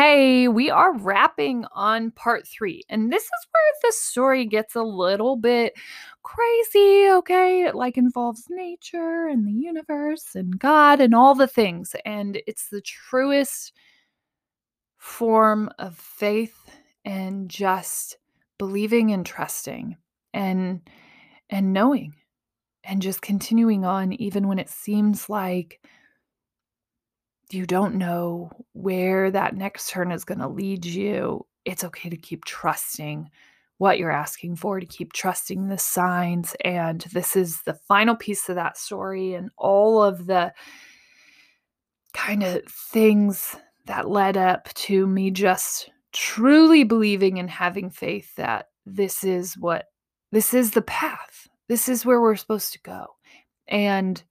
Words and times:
Hey, 0.00 0.46
we 0.46 0.70
are 0.70 0.96
wrapping 0.96 1.64
on 1.72 2.12
part 2.12 2.46
three, 2.46 2.84
and 2.88 3.12
this 3.12 3.24
is 3.24 3.46
where 3.50 3.72
the 3.82 3.92
story 3.92 4.46
gets 4.46 4.76
a 4.76 4.82
little 4.84 5.34
bit 5.34 5.76
crazy, 6.22 7.10
okay? 7.10 7.64
It 7.64 7.74
like 7.74 7.96
involves 7.96 8.44
nature 8.48 9.26
and 9.26 9.44
the 9.44 9.50
universe 9.50 10.36
and 10.36 10.56
God 10.56 11.00
and 11.00 11.16
all 11.16 11.34
the 11.34 11.48
things, 11.48 11.96
and 12.06 12.40
it's 12.46 12.68
the 12.68 12.80
truest 12.80 13.72
form 14.98 15.68
of 15.80 15.96
faith 15.96 16.70
and 17.04 17.48
just 17.48 18.18
believing 18.56 19.10
and 19.10 19.26
trusting 19.26 19.96
and 20.32 20.80
and 21.50 21.72
knowing 21.72 22.14
and 22.84 23.02
just 23.02 23.20
continuing 23.20 23.84
on 23.84 24.12
even 24.12 24.46
when 24.46 24.60
it 24.60 24.70
seems 24.70 25.28
like 25.28 25.80
you 27.54 27.66
don't 27.66 27.94
know 27.94 28.50
where 28.72 29.30
that 29.30 29.56
next 29.56 29.90
turn 29.90 30.12
is 30.12 30.24
going 30.24 30.40
to 30.40 30.48
lead 30.48 30.84
you, 30.84 31.46
it's 31.64 31.84
okay 31.84 32.08
to 32.08 32.16
keep 32.16 32.44
trusting 32.44 33.30
what 33.78 33.98
you're 33.98 34.10
asking 34.10 34.56
for, 34.56 34.80
to 34.80 34.86
keep 34.86 35.12
trusting 35.12 35.68
the 35.68 35.78
signs. 35.78 36.54
And 36.64 37.00
this 37.12 37.36
is 37.36 37.62
the 37.62 37.74
final 37.74 38.16
piece 38.16 38.48
of 38.48 38.56
that 38.56 38.76
story 38.76 39.34
and 39.34 39.50
all 39.56 40.02
of 40.02 40.26
the 40.26 40.52
kind 42.12 42.42
of 42.42 42.64
things 42.66 43.56
that 43.86 44.08
led 44.08 44.36
up 44.36 44.72
to 44.74 45.06
me 45.06 45.30
just 45.30 45.90
truly 46.12 46.84
believing 46.84 47.38
and 47.38 47.48
having 47.48 47.90
faith 47.90 48.34
that 48.36 48.66
this 48.84 49.22
is 49.22 49.56
what 49.56 49.86
this 50.32 50.52
is 50.52 50.72
the 50.72 50.82
path. 50.82 51.48
This 51.68 51.88
is 51.88 52.04
where 52.04 52.20
we're 52.20 52.36
supposed 52.36 52.72
to 52.72 52.80
go. 52.82 53.06
And 53.68 54.22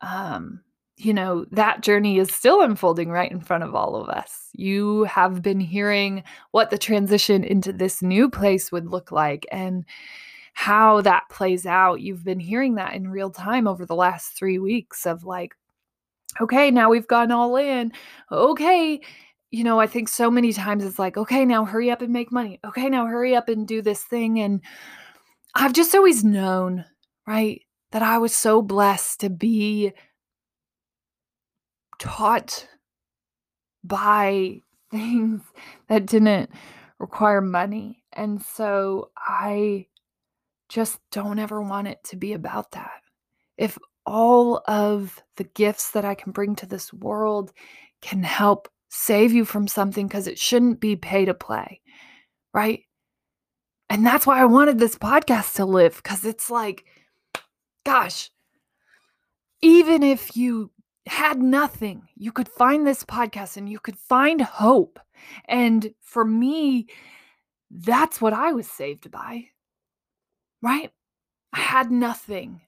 um 0.00 0.62
you 1.00 1.14
know, 1.14 1.46
that 1.52 1.80
journey 1.80 2.18
is 2.18 2.34
still 2.34 2.60
unfolding 2.60 3.08
right 3.08 3.30
in 3.30 3.40
front 3.40 3.62
of 3.62 3.72
all 3.72 3.94
of 3.94 4.08
us. 4.08 4.48
You 4.54 5.04
have 5.04 5.42
been 5.42 5.60
hearing 5.60 6.24
what 6.50 6.70
the 6.70 6.78
transition 6.78 7.44
into 7.44 7.72
this 7.72 8.02
new 8.02 8.28
place 8.28 8.72
would 8.72 8.88
look 8.90 9.12
like 9.12 9.46
and 9.52 9.84
how 10.54 11.00
that 11.02 11.22
plays 11.30 11.66
out. 11.66 12.00
You've 12.00 12.24
been 12.24 12.40
hearing 12.40 12.74
that 12.74 12.94
in 12.94 13.08
real 13.08 13.30
time 13.30 13.68
over 13.68 13.86
the 13.86 13.94
last 13.94 14.36
three 14.36 14.58
weeks 14.58 15.06
of 15.06 15.22
like, 15.22 15.54
okay, 16.40 16.72
now 16.72 16.90
we've 16.90 17.06
gone 17.06 17.30
all 17.30 17.56
in. 17.56 17.92
Okay. 18.32 19.00
You 19.52 19.62
know, 19.62 19.78
I 19.78 19.86
think 19.86 20.08
so 20.08 20.32
many 20.32 20.52
times 20.52 20.84
it's 20.84 20.98
like, 20.98 21.16
okay, 21.16 21.44
now 21.44 21.64
hurry 21.64 21.92
up 21.92 22.02
and 22.02 22.12
make 22.12 22.32
money. 22.32 22.58
Okay, 22.64 22.88
now 22.88 23.06
hurry 23.06 23.36
up 23.36 23.48
and 23.48 23.68
do 23.68 23.82
this 23.82 24.02
thing. 24.02 24.40
And 24.40 24.62
I've 25.54 25.74
just 25.74 25.94
always 25.94 26.24
known, 26.24 26.84
right, 27.24 27.62
that 27.92 28.02
I 28.02 28.18
was 28.18 28.34
so 28.34 28.62
blessed 28.62 29.20
to 29.20 29.30
be 29.30 29.92
taught 31.98 32.66
by 33.84 34.60
things 34.90 35.42
that 35.88 36.06
didn't 36.06 36.50
require 36.98 37.40
money. 37.40 38.02
And 38.12 38.42
so 38.42 39.10
I 39.16 39.86
just 40.68 40.98
don't 41.10 41.38
ever 41.38 41.62
want 41.62 41.88
it 41.88 42.02
to 42.04 42.16
be 42.16 42.32
about 42.32 42.72
that. 42.72 43.00
If 43.56 43.78
all 44.06 44.62
of 44.66 45.22
the 45.36 45.44
gifts 45.44 45.90
that 45.90 46.04
I 46.04 46.14
can 46.14 46.32
bring 46.32 46.56
to 46.56 46.66
this 46.66 46.92
world 46.92 47.52
can 48.00 48.22
help 48.22 48.68
save 48.88 49.32
you 49.32 49.44
from 49.44 49.68
something, 49.68 50.06
because 50.06 50.26
it 50.26 50.38
shouldn't 50.38 50.80
be 50.80 50.96
pay 50.96 51.26
to 51.26 51.34
play, 51.34 51.80
right? 52.54 52.80
And 53.90 54.04
that's 54.04 54.26
why 54.26 54.40
I 54.40 54.46
wanted 54.46 54.78
this 54.78 54.96
podcast 54.96 55.54
to 55.56 55.64
live, 55.64 55.96
because 55.96 56.24
it's 56.24 56.50
like, 56.50 56.84
gosh, 57.84 58.30
even 59.60 60.02
if 60.02 60.36
you 60.36 60.70
had 61.08 61.40
nothing, 61.40 62.08
you 62.16 62.32
could 62.32 62.48
find 62.48 62.86
this 62.86 63.04
podcast 63.04 63.56
and 63.56 63.68
you 63.68 63.78
could 63.78 63.96
find 63.96 64.40
hope. 64.40 64.98
And 65.46 65.92
for 66.00 66.24
me, 66.24 66.86
that's 67.70 68.20
what 68.20 68.32
I 68.32 68.52
was 68.52 68.68
saved 68.68 69.10
by, 69.10 69.48
right? 70.62 70.90
I 71.52 71.60
had 71.60 71.90
nothing 71.90 72.62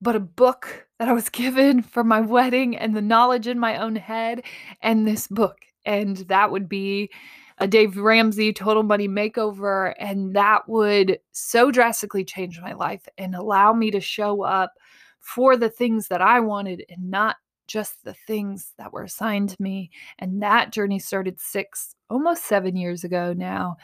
but 0.00 0.16
a 0.16 0.20
book 0.20 0.86
that 0.98 1.08
I 1.08 1.12
was 1.12 1.28
given 1.30 1.82
for 1.82 2.04
my 2.04 2.20
wedding 2.20 2.76
and 2.76 2.94
the 2.94 3.02
knowledge 3.02 3.46
in 3.46 3.58
my 3.58 3.76
own 3.78 3.96
head 3.96 4.42
and 4.80 5.06
this 5.06 5.26
book. 5.26 5.58
And 5.84 6.18
that 6.28 6.50
would 6.50 6.68
be 6.68 7.10
a 7.58 7.66
Dave 7.66 7.96
Ramsey 7.96 8.52
total 8.52 8.82
money 8.82 9.08
makeover. 9.08 9.94
And 9.98 10.34
that 10.34 10.68
would 10.68 11.18
so 11.32 11.70
drastically 11.70 12.24
change 12.24 12.60
my 12.60 12.72
life 12.72 13.06
and 13.18 13.34
allow 13.34 13.72
me 13.72 13.90
to 13.90 14.00
show 14.00 14.42
up 14.42 14.72
for 15.20 15.56
the 15.56 15.70
things 15.70 16.08
that 16.08 16.20
I 16.20 16.40
wanted 16.40 16.84
and 16.88 17.10
not 17.10 17.36
just 17.66 18.04
the 18.04 18.14
things 18.26 18.72
that 18.78 18.92
were 18.92 19.02
assigned 19.02 19.50
to 19.50 19.62
me. 19.62 19.90
And 20.18 20.42
that 20.42 20.72
journey 20.72 20.98
started 20.98 21.40
six, 21.40 21.94
almost 22.10 22.44
seven 22.44 22.76
years 22.76 23.04
ago 23.04 23.32
now. 23.32 23.76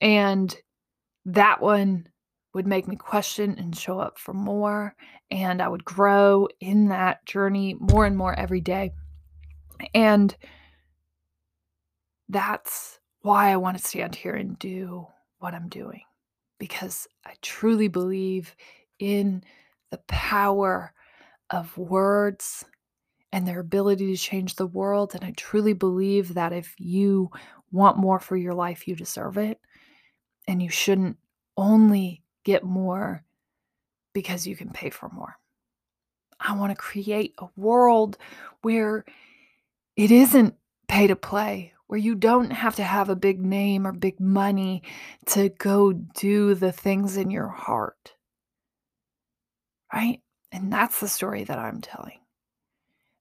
And 0.00 0.54
that 1.24 1.60
one 1.60 2.08
would 2.54 2.66
make 2.66 2.88
me 2.88 2.96
question 2.96 3.56
and 3.58 3.76
show 3.76 3.98
up 3.98 4.18
for 4.18 4.32
more. 4.32 4.94
And 5.30 5.60
I 5.60 5.68
would 5.68 5.84
grow 5.84 6.48
in 6.60 6.88
that 6.88 7.24
journey 7.26 7.76
more 7.78 8.06
and 8.06 8.16
more 8.16 8.34
every 8.38 8.60
day. 8.60 8.92
And 9.94 10.34
that's 12.28 12.98
why 13.20 13.50
I 13.50 13.56
want 13.56 13.76
to 13.76 13.84
stand 13.84 14.14
here 14.14 14.34
and 14.34 14.58
do 14.58 15.06
what 15.38 15.54
I'm 15.54 15.68
doing 15.68 16.02
because 16.58 17.06
I 17.24 17.34
truly 17.42 17.88
believe 17.88 18.56
in 18.98 19.42
the 19.90 20.00
power 20.08 20.92
of 21.50 21.76
words 21.76 22.64
and 23.36 23.46
their 23.46 23.60
ability 23.60 24.06
to 24.06 24.16
change 24.16 24.54
the 24.54 24.66
world. 24.66 25.14
And 25.14 25.22
I 25.22 25.30
truly 25.36 25.74
believe 25.74 26.32
that 26.32 26.54
if 26.54 26.74
you 26.78 27.30
want 27.70 27.98
more 27.98 28.18
for 28.18 28.34
your 28.34 28.54
life, 28.54 28.88
you 28.88 28.96
deserve 28.96 29.36
it. 29.36 29.60
And 30.48 30.62
you 30.62 30.70
shouldn't 30.70 31.18
only 31.54 32.22
get 32.44 32.64
more 32.64 33.26
because 34.14 34.46
you 34.46 34.56
can 34.56 34.70
pay 34.70 34.88
for 34.88 35.10
more. 35.10 35.36
I 36.40 36.56
want 36.56 36.70
to 36.70 36.76
create 36.76 37.34
a 37.36 37.48
world 37.56 38.16
where 38.62 39.04
it 39.96 40.10
isn't 40.10 40.54
pay 40.88 41.06
to 41.06 41.14
play, 41.14 41.74
where 41.88 42.00
you 42.00 42.14
don't 42.14 42.52
have 42.52 42.76
to 42.76 42.84
have 42.84 43.10
a 43.10 43.16
big 43.16 43.38
name 43.38 43.86
or 43.86 43.92
big 43.92 44.18
money 44.18 44.82
to 45.26 45.50
go 45.50 45.92
do 45.92 46.54
the 46.54 46.72
things 46.72 47.18
in 47.18 47.30
your 47.30 47.48
heart. 47.48 48.14
Right? 49.92 50.22
And 50.50 50.72
that's 50.72 51.00
the 51.00 51.08
story 51.08 51.44
that 51.44 51.58
I'm 51.58 51.82
telling. 51.82 52.20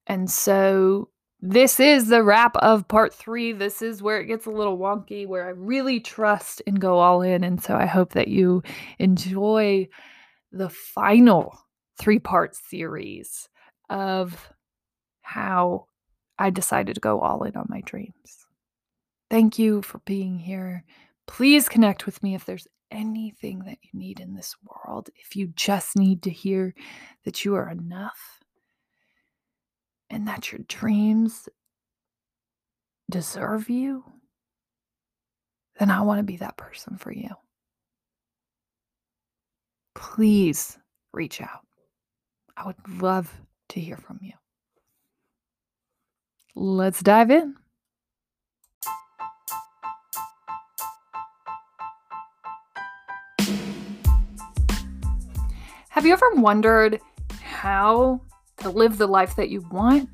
And 0.08 0.30
so 0.30 1.10
this 1.42 1.80
is 1.80 2.08
the 2.08 2.24
wrap 2.24 2.56
of 2.58 2.88
part 2.88 3.14
three. 3.14 3.52
This 3.52 3.82
is 3.82 4.02
where 4.02 4.20
it 4.20 4.26
gets 4.26 4.46
a 4.46 4.52
little 4.52 4.78
wonky, 4.78 5.28
where 5.28 5.46
I 5.46 5.50
really 5.50 6.00
trust 6.00 6.62
and 6.66 6.80
go 6.80 7.00
all 7.00 7.22
in. 7.22 7.44
And 7.44 7.62
so 7.62 7.76
I 7.76 7.86
hope 7.86 8.14
that 8.14 8.28
you 8.28 8.64
enjoy 9.00 9.88
the 10.52 10.70
final 10.70 11.58
three 11.98 12.20
part 12.20 12.56
series 12.56 13.50
of 13.90 14.52
how 15.22 15.86
I 16.38 16.50
decided 16.50 16.96
to 16.96 17.02
go 17.02 17.20
all 17.20 17.44
in 17.44 17.56
on 17.56 17.68
my 17.70 17.82
dreams. 17.82 18.48
Thank 19.30 19.60
you 19.60 19.82
for 19.82 20.00
being 20.06 20.40
here. 20.40 20.84
Please 21.28 21.68
connect 21.68 22.06
with 22.06 22.22
me 22.22 22.36
if 22.36 22.46
there's 22.46 22.68
anything 22.92 23.60
that 23.66 23.78
you 23.82 23.90
need 23.94 24.20
in 24.20 24.36
this 24.36 24.56
world. 24.64 25.10
If 25.16 25.36
you 25.36 25.48
just 25.56 25.98
need 25.98 26.24
to 26.24 26.30
hear 26.30 26.74
that 27.24 27.44
you 27.44 27.56
are 27.56 27.70
enough 27.70 28.40
and 30.10 30.28
that 30.28 30.52
your 30.52 30.62
dreams 30.68 31.50
deserve 33.10 33.70
you, 33.70 34.04
then 35.80 35.92
I 35.92 36.02
want 36.02 36.20
to 36.20 36.24
be 36.24 36.38
that 36.38 36.58
person 36.58 36.98
for 36.98 37.12
you. 37.12 37.30
Please 39.94 40.78
reach 41.14 41.42
out. 41.42 41.66
I 42.58 42.66
would 42.66 43.02
love 43.02 43.34
to 43.70 43.80
hear 43.80 43.98
from 43.98 44.20
you. 44.22 44.34
Let's 46.56 47.04
dive 47.04 47.32
in. 47.32 47.56
Have 55.90 56.06
you 56.06 56.14
ever 56.14 56.32
wondered 56.36 57.02
how 57.42 58.22
to 58.58 58.70
live 58.70 58.98
the 58.98 59.08
life 59.08 59.36
that 59.36 59.50
you 59.50 59.62
want? 59.72 60.10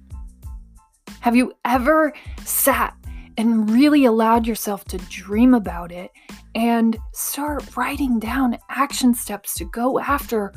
Have 1.21 1.35
you 1.35 1.53
ever 1.65 2.13
sat 2.43 2.95
and 3.37 3.69
really 3.69 4.05
allowed 4.05 4.47
yourself 4.47 4.85
to 4.85 4.97
dream 4.97 5.53
about 5.53 5.91
it 5.91 6.11
and 6.55 6.97
start 7.13 7.75
writing 7.77 8.19
down 8.19 8.57
action 8.69 9.13
steps 9.13 9.53
to 9.55 9.65
go 9.65 9.99
after 9.99 10.53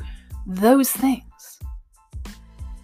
those 0.47 0.91
things? 0.91 1.59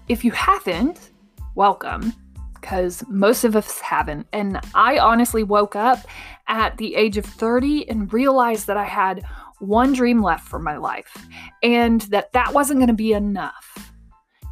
If 0.07 0.23
you 0.23 0.31
haven't, 0.31 1.11
welcome, 1.55 2.13
because 2.53 3.03
most 3.09 3.43
of 3.43 3.55
us 3.55 3.79
haven't. 3.79 4.27
And 4.31 4.59
I 4.75 4.99
honestly 4.99 5.43
woke 5.43 5.75
up 5.75 5.99
at 6.47 6.77
the 6.77 6.95
age 6.95 7.17
of 7.17 7.25
30 7.25 7.89
and 7.89 8.11
realized 8.13 8.67
that 8.67 8.77
I 8.77 8.83
had 8.83 9.23
one 9.59 9.93
dream 9.93 10.21
left 10.21 10.47
for 10.47 10.59
my 10.59 10.77
life 10.77 11.15
and 11.63 12.01
that 12.01 12.31
that 12.33 12.53
wasn't 12.53 12.79
going 12.79 12.87
to 12.87 12.93
be 12.93 13.13
enough 13.13 13.90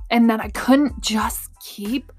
and 0.10 0.30
that 0.30 0.40
I 0.40 0.50
couldn't 0.50 1.02
just 1.02 1.50
keep 1.60 2.12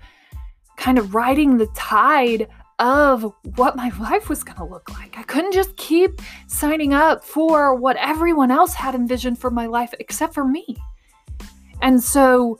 kind 0.77 0.99
of 0.99 1.15
riding 1.15 1.59
the 1.59 1.67
tide 1.69 2.49
of 2.79 3.31
what 3.57 3.77
my 3.77 3.91
life 4.01 4.29
was 4.31 4.43
going 4.43 4.57
to 4.57 4.65
look 4.65 4.91
like. 4.91 5.19
I 5.19 5.23
couldn't 5.25 5.53
just 5.53 5.77
keep 5.77 6.23
signing 6.47 6.95
up 6.95 7.25
for 7.25 7.75
what 7.75 7.97
everyone 7.97 8.51
else 8.51 8.73
had 8.73 8.95
envisioned 8.95 9.39
for 9.39 9.51
my 9.51 9.67
life 9.67 9.93
except 10.01 10.33
for 10.33 10.45
me. 10.45 10.77
And 11.83 12.03
so 12.03 12.59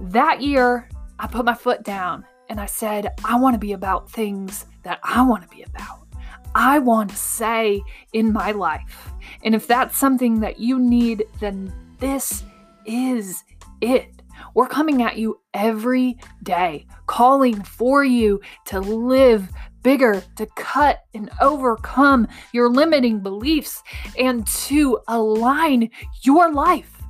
that 0.00 0.40
year, 0.40 0.88
I 1.18 1.26
put 1.26 1.44
my 1.44 1.54
foot 1.54 1.82
down 1.82 2.24
and 2.48 2.60
I 2.60 2.66
said, 2.66 3.12
I 3.24 3.38
want 3.38 3.54
to 3.54 3.58
be 3.58 3.72
about 3.72 4.10
things 4.10 4.66
that 4.84 5.00
I 5.02 5.22
want 5.26 5.42
to 5.42 5.48
be 5.54 5.62
about. 5.62 6.06
I 6.54 6.78
want 6.78 7.10
to 7.10 7.16
say 7.16 7.82
in 8.14 8.32
my 8.32 8.52
life. 8.52 9.10
And 9.42 9.54
if 9.54 9.66
that's 9.66 9.98
something 9.98 10.40
that 10.40 10.58
you 10.58 10.78
need, 10.78 11.24
then 11.40 11.72
this 11.98 12.42
is 12.86 13.44
it. 13.82 14.15
We're 14.56 14.68
coming 14.68 15.02
at 15.02 15.18
you 15.18 15.38
every 15.52 16.16
day, 16.42 16.86
calling 17.04 17.62
for 17.62 18.02
you 18.02 18.40
to 18.68 18.80
live 18.80 19.50
bigger, 19.82 20.24
to 20.36 20.46
cut 20.56 21.04
and 21.12 21.28
overcome 21.42 22.26
your 22.54 22.70
limiting 22.70 23.20
beliefs, 23.20 23.82
and 24.18 24.46
to 24.46 24.98
align 25.08 25.90
your 26.22 26.50
life, 26.50 27.02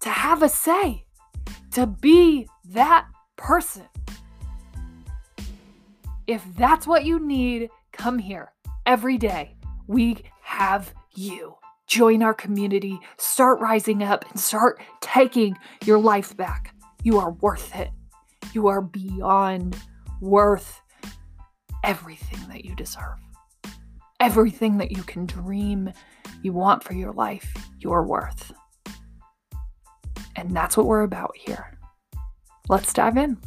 to 0.00 0.10
have 0.10 0.42
a 0.42 0.50
say, 0.50 1.06
to 1.70 1.86
be 1.86 2.46
that 2.68 3.06
person. 3.36 3.88
If 6.26 6.44
that's 6.58 6.86
what 6.86 7.06
you 7.06 7.18
need, 7.18 7.70
come 7.90 8.18
here 8.18 8.52
every 8.84 9.16
day. 9.16 9.56
We 9.86 10.18
have 10.42 10.92
you 11.14 11.56
join 11.86 12.22
our 12.22 12.34
community, 12.34 12.98
start 13.18 13.60
rising 13.60 14.02
up, 14.02 14.24
and 14.30 14.40
start 14.40 14.80
taking 15.00 15.56
your 15.84 15.98
life 15.98 16.36
back. 16.36 16.74
You 17.02 17.18
are 17.18 17.32
worth 17.32 17.74
it. 17.76 17.90
You 18.52 18.68
are 18.68 18.80
beyond 18.80 19.76
worth 20.20 20.80
everything 21.84 22.40
that 22.48 22.64
you 22.64 22.74
deserve. 22.74 23.18
Everything 24.18 24.78
that 24.78 24.92
you 24.92 25.02
can 25.02 25.26
dream 25.26 25.92
you 26.42 26.52
want 26.52 26.82
for 26.82 26.94
your 26.94 27.12
life, 27.12 27.52
you're 27.78 28.02
worth. 28.02 28.52
And 30.34 30.54
that's 30.54 30.76
what 30.76 30.86
we're 30.86 31.02
about 31.02 31.36
here. 31.36 31.78
Let's 32.68 32.92
dive 32.92 33.16
in. 33.16 33.38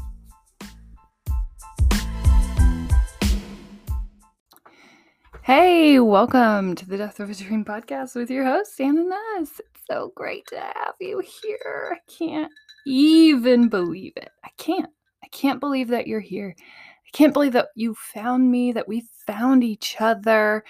Hey, 5.49 5.99
welcome 5.99 6.75
to 6.75 6.87
the 6.87 6.95
Death 6.95 7.19
of 7.19 7.31
a 7.31 7.33
Dream 7.33 7.65
podcast 7.65 8.13
with 8.13 8.29
your 8.29 8.45
host, 8.45 8.77
Hannah 8.77 9.03
Nuss. 9.03 9.59
It's 9.59 9.81
so 9.89 10.13
great 10.15 10.45
to 10.49 10.59
have 10.59 10.93
you 10.99 11.23
here. 11.41 11.97
I 11.97 11.99
can't 12.07 12.51
even 12.85 13.67
believe 13.67 14.13
it. 14.15 14.29
I 14.45 14.49
can't. 14.57 14.91
I 15.23 15.27
can't 15.29 15.59
believe 15.59 15.87
that 15.87 16.05
you're 16.05 16.19
here. 16.19 16.55
I 16.55 17.17
can't 17.17 17.33
believe 17.33 17.53
that 17.53 17.69
you 17.73 17.95
found 17.95 18.51
me, 18.51 18.73
that 18.73 18.87
we 18.87 19.07
found 19.25 19.63
each 19.63 19.95
other. 19.99 20.63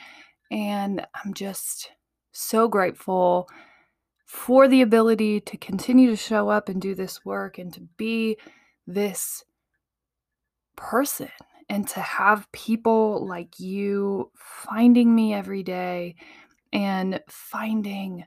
And 0.49 1.05
I'm 1.13 1.33
just 1.33 1.91
so 2.31 2.69
grateful 2.69 3.49
for 4.27 4.69
the 4.69 4.81
ability 4.81 5.41
to 5.41 5.57
continue 5.57 6.09
to 6.09 6.15
show 6.15 6.47
up 6.47 6.69
and 6.69 6.81
do 6.81 6.95
this 6.95 7.25
work 7.25 7.57
and 7.57 7.73
to 7.73 7.81
be 7.97 8.37
this 8.87 9.43
person 10.77 11.27
and 11.69 11.87
to 11.87 11.99
have 11.99 12.51
people 12.51 13.25
like 13.27 13.59
you 13.59 14.31
finding 14.35 15.13
me 15.13 15.33
every 15.33 15.61
day 15.61 16.15
and 16.73 17.21
finding, 17.29 18.25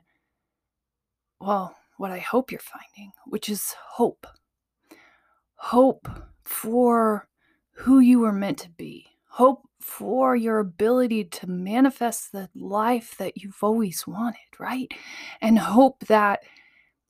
well, 1.39 1.75
what 1.97 2.11
I 2.11 2.19
hope 2.19 2.51
you're 2.51 2.61
finding, 2.61 3.11
which 3.25 3.49
is 3.49 3.75
hope. 3.85 4.25
Hope 5.55 6.07
for 6.43 7.27
who 7.71 7.99
you 7.99 8.19
were 8.19 8.31
meant 8.31 8.59
to 8.59 8.69
be. 8.69 9.07
Hope 9.29 9.61
for 9.81 10.35
your 10.35 10.59
ability 10.59 11.25
to 11.25 11.47
manifest 11.47 12.31
the 12.31 12.49
life 12.55 13.15
that 13.17 13.37
you've 13.37 13.61
always 13.61 14.07
wanted, 14.07 14.39
right? 14.59 14.91
And 15.41 15.59
hope 15.59 16.05
that 16.07 16.41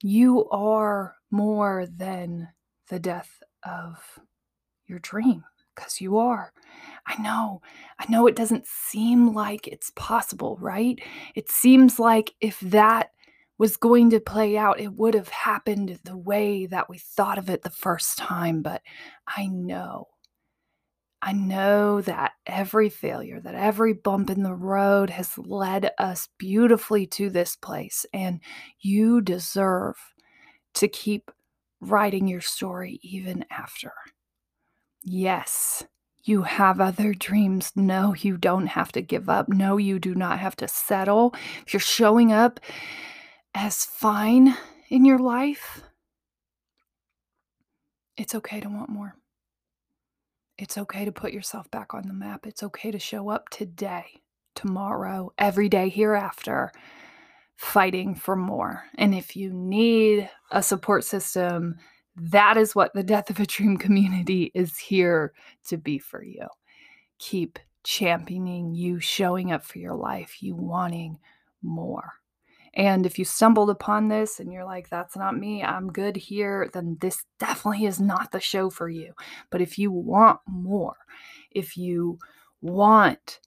you 0.01 0.49
are 0.49 1.15
more 1.29 1.85
than 1.85 2.49
the 2.89 2.99
death 2.99 3.41
of 3.63 4.19
your 4.87 4.99
dream 4.99 5.43
because 5.75 6.01
you 6.01 6.17
are. 6.17 6.53
I 7.05 7.21
know. 7.21 7.61
I 7.99 8.05
know 8.09 8.27
it 8.27 8.35
doesn't 8.35 8.65
seem 8.65 9.33
like 9.33 9.67
it's 9.67 9.91
possible, 9.95 10.57
right? 10.61 10.99
It 11.35 11.51
seems 11.51 11.99
like 11.99 12.33
if 12.39 12.59
that 12.61 13.11
was 13.57 13.77
going 13.77 14.09
to 14.11 14.19
play 14.19 14.57
out, 14.57 14.79
it 14.79 14.93
would 14.93 15.13
have 15.13 15.29
happened 15.29 15.99
the 16.03 16.17
way 16.17 16.65
that 16.65 16.89
we 16.89 16.97
thought 16.97 17.37
of 17.37 17.49
it 17.49 17.61
the 17.61 17.69
first 17.69 18.17
time. 18.17 18.61
But 18.61 18.81
I 19.27 19.47
know. 19.47 20.07
I 21.21 21.31
know 21.31 22.01
that 22.01 22.33
every 22.45 22.89
failure, 22.89 23.39
that 23.39 23.55
every 23.55 23.93
bump 23.93 24.29
in 24.29 24.43
the 24.43 24.53
road 24.53 25.09
has 25.09 25.37
led 25.37 25.91
us 25.97 26.27
beautifully 26.37 27.07
to 27.07 27.29
this 27.29 27.55
place. 27.55 28.05
And 28.11 28.41
you 28.81 29.21
deserve 29.21 29.95
to 30.73 30.89
keep 30.89 31.31
writing 31.79 32.27
your 32.27 32.41
story 32.41 32.99
even 33.03 33.45
after. 33.49 33.93
Yes, 35.03 35.83
you 36.23 36.43
have 36.43 36.79
other 36.79 37.13
dreams. 37.13 37.73
No, 37.75 38.13
you 38.13 38.37
don't 38.37 38.67
have 38.67 38.91
to 38.93 39.01
give 39.01 39.27
up. 39.29 39.49
No, 39.49 39.77
you 39.77 39.99
do 39.99 40.15
not 40.15 40.39
have 40.39 40.55
to 40.57 40.67
settle. 40.67 41.35
If 41.65 41.73
you're 41.73 41.81
showing 41.81 42.31
up 42.31 42.61
as 43.53 43.83
fine 43.83 44.55
in 44.89 45.03
your 45.03 45.19
life, 45.19 45.81
it's 48.15 48.33
okay 48.35 48.61
to 48.61 48.69
want 48.69 48.89
more. 48.89 49.15
It's 50.57 50.77
okay 50.77 51.03
to 51.03 51.11
put 51.11 51.33
yourself 51.33 51.69
back 51.69 51.93
on 51.93 52.07
the 52.07 52.13
map. 52.13 52.45
It's 52.45 52.63
okay 52.63 52.91
to 52.91 52.99
show 52.99 53.29
up 53.29 53.49
today, 53.49 54.21
tomorrow, 54.55 55.33
every 55.37 55.67
day 55.67 55.89
hereafter, 55.89 56.71
fighting 57.57 58.15
for 58.15 58.35
more. 58.35 58.83
And 58.97 59.13
if 59.13 59.35
you 59.35 59.51
need 59.51 60.29
a 60.51 60.63
support 60.63 61.03
system, 61.03 61.75
that 62.15 62.57
is 62.57 62.75
what 62.75 62.93
the 62.93 63.03
Death 63.03 63.29
of 63.29 63.39
a 63.39 63.45
Dream 63.45 63.77
community 63.77 64.51
is 64.53 64.77
here 64.77 65.33
to 65.67 65.77
be 65.77 65.97
for 65.99 66.23
you. 66.23 66.47
Keep 67.19 67.59
championing 67.83 68.73
you, 68.73 68.99
showing 68.99 69.51
up 69.51 69.63
for 69.63 69.79
your 69.79 69.95
life, 69.95 70.41
you 70.41 70.55
wanting 70.55 71.19
more. 71.61 72.13
And 72.75 73.05
if 73.05 73.19
you 73.19 73.25
stumbled 73.25 73.69
upon 73.69 74.07
this 74.07 74.39
and 74.39 74.51
you're 74.51 74.65
like, 74.65 74.89
that's 74.89 75.15
not 75.15 75.37
me, 75.37 75.63
I'm 75.63 75.91
good 75.91 76.15
here, 76.15 76.69
then 76.73 76.97
this 77.01 77.23
definitely 77.39 77.85
is 77.85 77.99
not 77.99 78.31
the 78.31 78.39
show 78.39 78.69
for 78.69 78.89
you. 78.89 79.13
But 79.51 79.61
if 79.61 79.77
you 79.77 79.91
want 79.91 80.39
more, 80.47 80.97
if 81.51 81.77
you 81.77 82.17
want 82.61 83.39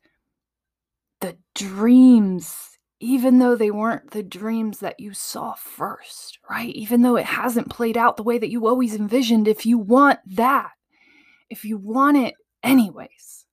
the 1.21 1.37
dreams 1.55 2.76
even 3.01 3.39
though 3.39 3.55
they 3.55 3.71
weren't 3.71 4.11
the 4.11 4.23
dreams 4.23 4.79
that 4.81 4.99
you 4.99 5.13
saw 5.13 5.55
first, 5.55 6.39
right? 6.49 6.75
Even 6.75 7.03
though 7.03 7.17
it 7.17 7.27
hasn't 7.27 7.71
played 7.71 7.97
out 7.97 8.17
the 8.17 8.23
way 8.23 8.39
that 8.39 8.51
you 8.51 8.67
always 8.67 8.95
envisioned, 8.95 9.47
if 9.47 9.67
you 9.67 9.79
want 9.79 10.19
that, 10.27 10.71
if 11.51 11.65
you 11.65 11.77
want 11.77 12.17
it 12.17 12.35
anyways, 12.63 13.45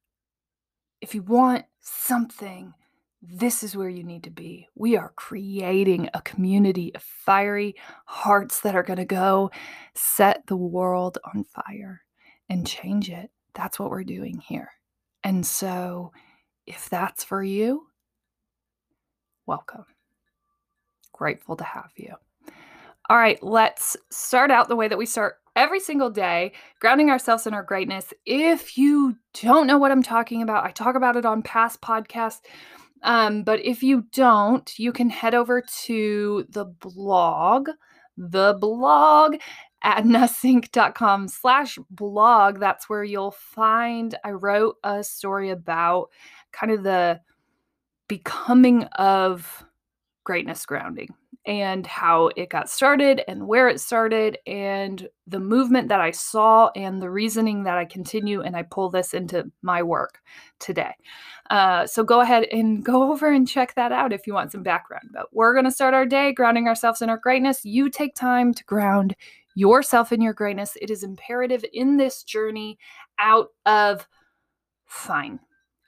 if 1.02 1.14
you 1.14 1.22
want 1.22 1.66
something, 1.82 2.74
this 3.22 3.64
is 3.64 3.76
where 3.76 3.90
you 3.90 4.04
need 4.04 4.24
to 4.24 4.30
be. 4.30 4.68
We 4.76 4.98
are 4.98 5.14
creating 5.16 6.10
a 6.14 6.22
community 6.22 6.94
of 6.96 7.04
fiery 7.04 7.76
hearts 8.06 8.62
that 8.62 8.76
are 8.76 8.84
going 8.84 8.98
to 8.98 9.06
go 9.06 9.52
set 9.94 10.46
the 10.48 10.58
world 10.58 11.18
on 11.34 11.44
fire 11.44 12.02
and 12.50 12.68
change 12.68 13.10
it. 13.10 13.30
That's 13.56 13.80
what 13.80 13.90
we're 13.90 14.04
doing 14.04 14.40
here. 14.40 14.70
And 15.24 15.46
so, 15.46 16.12
if 16.66 16.90
that's 16.90 17.24
for 17.24 17.44
you, 17.44 17.88
welcome. 19.46 19.86
Grateful 21.12 21.56
to 21.56 21.64
have 21.64 21.92
you. 21.96 22.14
All 23.10 23.18
right, 23.18 23.42
let's 23.44 23.98
start 24.12 24.50
out 24.50 24.70
the 24.70 24.76
way 24.76 24.88
that 24.88 24.98
we 24.98 25.06
start 25.06 25.36
every 25.56 25.80
single 25.80 26.10
day, 26.10 26.54
grounding 26.80 27.10
ourselves 27.10 27.46
in 27.46 27.54
our 27.54 27.64
greatness. 27.64 28.14
If 28.26 28.78
you 28.78 29.18
don't 29.42 29.68
know 29.68 29.78
what 29.78 29.92
I'm 29.92 30.04
talking 30.04 30.42
about, 30.42 30.66
I 30.66 30.72
talk 30.72 30.96
about 30.96 31.16
it 31.16 31.26
on 31.26 31.42
past 31.42 31.82
podcasts. 31.82 32.42
Um, 33.04 33.44
but 33.44 33.60
if 33.64 33.84
you 33.84 34.06
don't, 34.14 34.80
you 34.80 34.94
can 34.94 35.10
head 35.10 35.36
over 35.36 35.62
to 35.84 36.46
the 36.50 36.66
blog, 36.66 37.70
the 38.18 38.58
blog 38.60 39.36
at 39.84 40.04
nussync.com 40.06 41.28
slash 41.28 41.78
blog. 41.90 42.60
That's 42.60 42.90
where 42.90 43.04
you'll 43.04 43.32
find 43.32 44.18
I 44.24 44.32
wrote 44.32 44.78
a 44.84 45.04
story 45.04 45.50
about 45.50 46.10
kind 46.52 46.72
of 46.72 46.84
the 46.84 47.20
becoming 48.08 48.84
of 48.84 49.66
greatness 50.24 50.66
grounding 50.66 51.10
and 51.46 51.86
how 51.86 52.30
it 52.38 52.50
got 52.50 52.70
started 52.70 53.22
and 53.28 53.46
where 53.46 53.68
it 53.68 53.82
started 53.82 54.38
and 54.48 55.10
the 55.28 55.40
movement 55.40 55.90
that 55.90 56.00
I 56.00 56.12
saw 56.12 56.70
and 56.76 57.02
the 57.02 57.10
reasoning 57.10 57.64
that 57.64 57.78
I 57.78 57.84
continue 57.84 58.42
and 58.42 58.56
I 58.56 58.64
pull 58.64 58.90
this 58.90 59.14
into 59.14 59.52
my 59.62 59.84
work 59.84 60.22
today. 60.60 60.94
Uh, 61.50 61.86
so 61.86 62.04
go 62.04 62.22
ahead 62.22 62.46
and 62.52 62.84
go 62.86 63.12
over 63.12 63.30
and 63.30 63.48
check 63.48 63.76
that 63.76 63.92
out 63.92 64.14
if 64.14 64.26
you 64.26 64.34
want 64.34 64.54
some 64.54 64.64
background. 64.64 65.10
But 65.12 65.28
we're 65.34 65.54
going 65.54 65.66
to 65.66 65.72
start 65.72 65.94
our 65.94 66.06
day 66.06 66.32
grounding 66.32 66.68
ourselves 66.68 67.02
in 67.02 67.10
our 67.10 67.18
greatness. 67.18 67.66
You 67.66 67.90
take 67.90 68.16
time 68.16 68.54
to 68.54 68.64
ground 68.64 69.16
yourself 69.56 70.14
in 70.14 70.22
your 70.22 70.34
greatness. 70.34 70.78
It 70.82 70.90
is 70.90 71.04
imperative 71.04 71.66
in 71.74 71.98
this 71.98 72.24
journey 72.24 72.78
out 73.20 73.50
of 73.66 74.08
fine, 74.86 75.40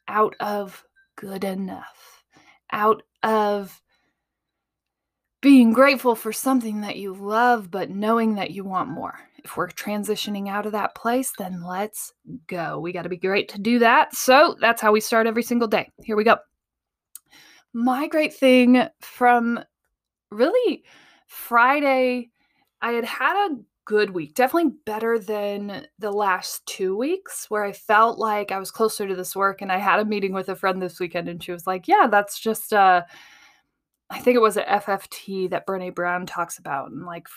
out 0.10 0.36
of 0.42 0.84
good 1.16 1.44
enough, 1.44 2.24
out 2.72 3.04
of 3.24 3.82
being 5.42 5.74
grateful 5.74 6.16
for 6.16 6.34
something 6.34 6.82
that 6.82 6.96
you 6.96 7.14
love, 7.14 7.70
but 7.70 7.90
knowing 7.90 8.36
that 8.36 8.52
you 8.52 8.64
want 8.64 8.90
more. 8.90 9.20
If 9.44 9.58
we're 9.58 9.70
transitioning 9.70 10.50
out 10.50 10.66
of 10.66 10.72
that 10.72 10.96
place, 10.96 11.32
then 11.38 11.64
let's 11.64 12.12
go. 12.48 12.80
We 12.80 12.92
got 12.92 13.04
to 13.04 13.10
be 13.10 13.18
great 13.18 13.48
to 13.50 13.60
do 13.60 13.78
that. 13.80 14.16
So 14.16 14.56
that's 14.60 14.82
how 14.82 14.92
we 14.92 15.02
start 15.02 15.28
every 15.28 15.44
single 15.44 15.68
day. 15.68 15.92
Here 16.04 16.16
we 16.16 16.24
go. 16.24 16.38
My 17.74 18.08
great 18.08 18.34
thing 18.34 18.88
from 19.02 19.60
really 20.32 20.84
Friday, 21.28 22.32
I 22.82 22.94
had 22.94 23.06
had 23.06 23.52
a 23.52 23.56
good 23.86 24.10
week. 24.10 24.34
Definitely 24.34 24.74
better 24.86 25.20
than 25.20 25.88
the 26.00 26.12
last 26.12 26.66
two 26.66 26.98
weeks 26.98 27.46
where 27.50 27.64
I 27.64 27.72
felt 27.72 28.18
like 28.18 28.52
I 28.52 28.60
was 28.60 28.72
closer 28.72 29.08
to 29.08 29.16
this 29.16 29.36
work. 29.36 29.62
And 29.62 29.72
I 29.72 29.78
had 29.78 30.00
a 30.00 30.06
meeting 30.06 30.34
with 30.34 30.50
a 30.50 30.56
friend 30.56 30.82
this 30.82 31.00
weekend 31.00 31.30
and 31.30 31.42
she 31.42 31.52
was 31.52 31.68
like, 31.68 31.88
Yeah, 31.88 32.08
that's 32.10 32.40
just 32.40 32.74
uh 32.74 33.04
I 34.10 34.20
think 34.20 34.36
it 34.36 34.42
was 34.42 34.58
a 34.58 34.64
FFT 34.64 35.50
that 35.50 35.66
Brene 35.66 35.96
Brown 35.96 36.26
talks 36.26 36.60
about 36.60 36.92
and 36.92 37.06
like 37.06 37.28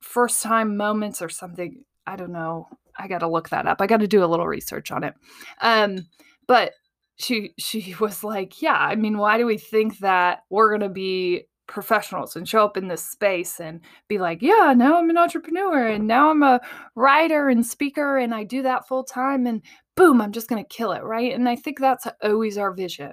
first 0.00 0.42
time 0.42 0.76
moments 0.76 1.22
or 1.22 1.28
something. 1.28 1.84
I 2.06 2.16
don't 2.16 2.32
know. 2.32 2.68
I 2.96 3.08
got 3.08 3.18
to 3.18 3.28
look 3.28 3.48
that 3.50 3.66
up. 3.66 3.80
I 3.80 3.86
got 3.86 4.00
to 4.00 4.08
do 4.08 4.24
a 4.24 4.26
little 4.26 4.46
research 4.46 4.90
on 4.90 5.04
it. 5.04 5.14
Um, 5.60 6.06
but 6.46 6.72
she 7.16 7.54
she 7.58 7.94
was 8.00 8.22
like, 8.22 8.60
"Yeah, 8.62 8.76
I 8.76 8.96
mean, 8.96 9.18
why 9.18 9.38
do 9.38 9.46
we 9.46 9.58
think 9.58 9.98
that 9.98 10.40
we're 10.50 10.68
going 10.68 10.88
to 10.88 10.88
be 10.88 11.44
professionals 11.66 12.36
and 12.36 12.48
show 12.48 12.64
up 12.64 12.76
in 12.76 12.88
this 12.88 13.04
space 13.04 13.60
and 13.60 13.80
be 14.08 14.18
like, 14.18 14.42
yeah, 14.42 14.74
now 14.76 14.98
I'm 14.98 15.10
an 15.10 15.18
entrepreneur 15.18 15.88
and 15.88 16.06
now 16.06 16.30
I'm 16.30 16.42
a 16.42 16.60
writer 16.94 17.48
and 17.48 17.64
speaker 17.64 18.18
and 18.18 18.34
I 18.34 18.44
do 18.44 18.62
that 18.62 18.86
full 18.86 19.04
time 19.04 19.46
and 19.46 19.62
boom, 19.96 20.20
I'm 20.20 20.32
just 20.32 20.48
going 20.48 20.62
to 20.62 20.68
kill 20.76 20.92
it, 20.92 21.02
right? 21.02 21.32
And 21.32 21.48
I 21.48 21.56
think 21.56 21.78
that's 21.78 22.06
always 22.22 22.58
our 22.58 22.72
vision. 22.72 23.12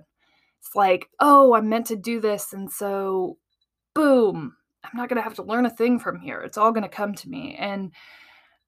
It's 0.59 0.75
like, 0.75 1.09
oh, 1.19 1.53
I'm 1.53 1.69
meant 1.69 1.85
to 1.87 1.95
do 1.95 2.19
this 2.19 2.53
and 2.53 2.71
so 2.71 3.37
boom, 3.93 4.55
I'm 4.83 4.97
not 4.97 5.09
going 5.09 5.17
to 5.17 5.23
have 5.23 5.35
to 5.35 5.43
learn 5.43 5.65
a 5.65 5.69
thing 5.69 5.99
from 5.99 6.19
here. 6.19 6.39
It's 6.41 6.57
all 6.57 6.71
going 6.71 6.83
to 6.83 6.89
come 6.89 7.13
to 7.15 7.29
me. 7.29 7.55
And 7.59 7.91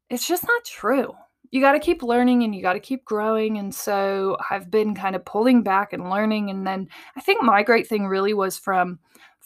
it's 0.10 0.28
just 0.28 0.44
not 0.44 0.66
true. 0.66 1.14
You 1.52 1.60
got 1.60 1.74
to 1.74 1.80
keep 1.80 2.04
learning 2.04 2.44
and 2.44 2.56
you 2.56 2.62
got 2.62 2.74
to 2.74 2.80
keep 2.80 3.04
growing. 3.04 3.58
And 3.58 3.74
so 3.74 4.38
I've 4.50 4.72
been 4.72 4.96
kind 4.96 5.16
of 5.16 5.26
pulling 5.26 5.64
back 5.64 5.92
and 5.94 6.10
learning. 6.10 6.50
And 6.50 6.66
then 6.66 6.88
I 7.16 7.22
think 7.22 7.44
my 7.44 7.64
great 7.64 7.88
thing 7.88 8.08
really 8.08 8.34
was 8.34 8.58
from 8.58 9.00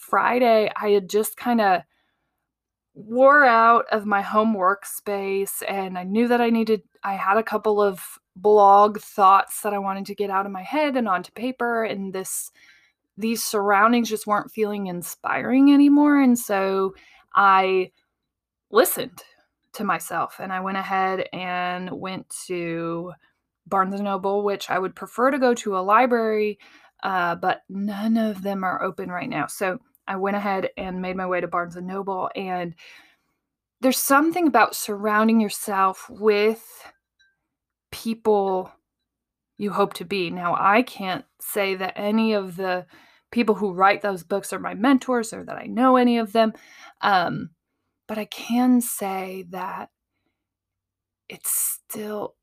Friday, 0.09 0.69
I 0.75 0.89
had 0.89 1.09
just 1.09 1.37
kind 1.37 1.61
of 1.61 1.81
wore 2.93 3.43
out 3.43 3.85
of 3.91 4.05
my 4.05 4.21
home 4.21 4.55
workspace 4.55 5.61
and 5.67 5.97
I 5.97 6.03
knew 6.03 6.27
that 6.27 6.41
I 6.41 6.49
needed, 6.49 6.83
I 7.03 7.15
had 7.15 7.37
a 7.37 7.43
couple 7.43 7.81
of 7.81 8.01
blog 8.35 8.99
thoughts 8.99 9.61
that 9.61 9.73
I 9.73 9.79
wanted 9.79 10.05
to 10.07 10.15
get 10.15 10.29
out 10.29 10.45
of 10.45 10.51
my 10.51 10.61
head 10.61 10.95
and 10.95 11.07
onto 11.07 11.31
paper. 11.31 11.83
And 11.83 12.13
this, 12.13 12.51
these 13.17 13.43
surroundings 13.43 14.09
just 14.09 14.27
weren't 14.27 14.51
feeling 14.51 14.87
inspiring 14.87 15.73
anymore. 15.73 16.21
And 16.21 16.37
so 16.37 16.95
I 17.33 17.91
listened 18.71 19.23
to 19.73 19.83
myself 19.83 20.37
and 20.39 20.53
I 20.53 20.61
went 20.61 20.77
ahead 20.77 21.27
and 21.33 21.89
went 21.91 22.29
to 22.47 23.11
Barnes 23.67 23.95
and 23.95 24.03
Noble, 24.03 24.43
which 24.43 24.69
I 24.69 24.79
would 24.79 24.95
prefer 24.95 25.31
to 25.31 25.39
go 25.39 25.53
to 25.55 25.77
a 25.77 25.79
library 25.79 26.59
uh, 27.05 27.35
but 27.35 27.61
none 27.69 28.17
of 28.17 28.41
them 28.41 28.63
are 28.63 28.81
open 28.81 29.09
right 29.09 29.29
now. 29.29 29.45
So 29.45 29.79
I 30.07 30.15
went 30.17 30.35
ahead 30.37 30.69
and 30.77 31.01
made 31.01 31.15
my 31.15 31.25
way 31.25 31.41
to 31.41 31.47
Barnes 31.47 31.75
and 31.75 31.87
Noble, 31.87 32.29
and 32.35 32.75
there's 33.81 33.97
something 33.97 34.47
about 34.47 34.75
surrounding 34.75 35.39
yourself 35.39 36.09
with 36.09 36.91
people 37.91 38.71
you 39.57 39.71
hope 39.71 39.93
to 39.93 40.05
be. 40.05 40.29
Now, 40.29 40.55
I 40.57 40.81
can't 40.81 41.25
say 41.39 41.75
that 41.75 41.93
any 41.95 42.33
of 42.33 42.55
the 42.55 42.85
people 43.31 43.55
who 43.55 43.73
write 43.73 44.01
those 44.01 44.23
books 44.23 44.53
are 44.53 44.59
my 44.59 44.73
mentors 44.73 45.33
or 45.33 45.43
that 45.43 45.57
I 45.57 45.65
know 45.65 45.97
any 45.97 46.17
of 46.17 46.33
them, 46.33 46.53
um, 47.01 47.51
but 48.07 48.17
I 48.17 48.25
can 48.25 48.81
say 48.81 49.45
that 49.49 49.89
it's 51.29 51.49
still 51.49 52.35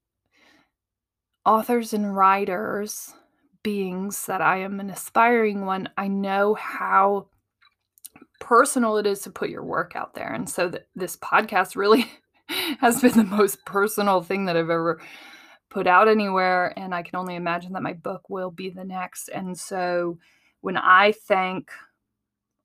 authors 1.44 1.92
and 1.92 2.14
writers 2.16 3.12
beings 3.62 4.26
that 4.26 4.40
I 4.40 4.58
am 4.58 4.80
an 4.80 4.90
aspiring 4.90 5.64
one, 5.64 5.88
I 5.96 6.08
know 6.08 6.54
how 6.54 7.28
personal 8.42 8.96
it 8.96 9.06
is 9.06 9.20
to 9.20 9.30
put 9.30 9.50
your 9.50 9.62
work 9.62 9.94
out 9.94 10.14
there. 10.14 10.32
And 10.32 10.50
so 10.50 10.68
th- 10.68 10.82
this 10.96 11.16
podcast 11.16 11.76
really 11.76 12.10
has 12.80 13.00
been 13.00 13.16
the 13.16 13.22
most 13.22 13.64
personal 13.64 14.20
thing 14.20 14.46
that 14.46 14.56
I've 14.56 14.68
ever 14.68 15.00
put 15.70 15.86
out 15.86 16.08
anywhere. 16.08 16.76
And 16.76 16.92
I 16.92 17.02
can 17.02 17.16
only 17.16 17.36
imagine 17.36 17.72
that 17.74 17.84
my 17.84 17.92
book 17.92 18.28
will 18.28 18.50
be 18.50 18.68
the 18.68 18.84
next. 18.84 19.28
And 19.28 19.56
so 19.56 20.18
when 20.60 20.76
I 20.76 21.12
thank 21.12 21.70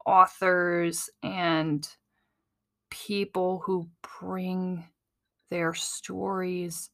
authors 0.04 1.12
and 1.22 1.88
people 2.90 3.62
who 3.64 3.88
bring 4.20 4.84
their 5.52 5.76
stories 5.76 6.90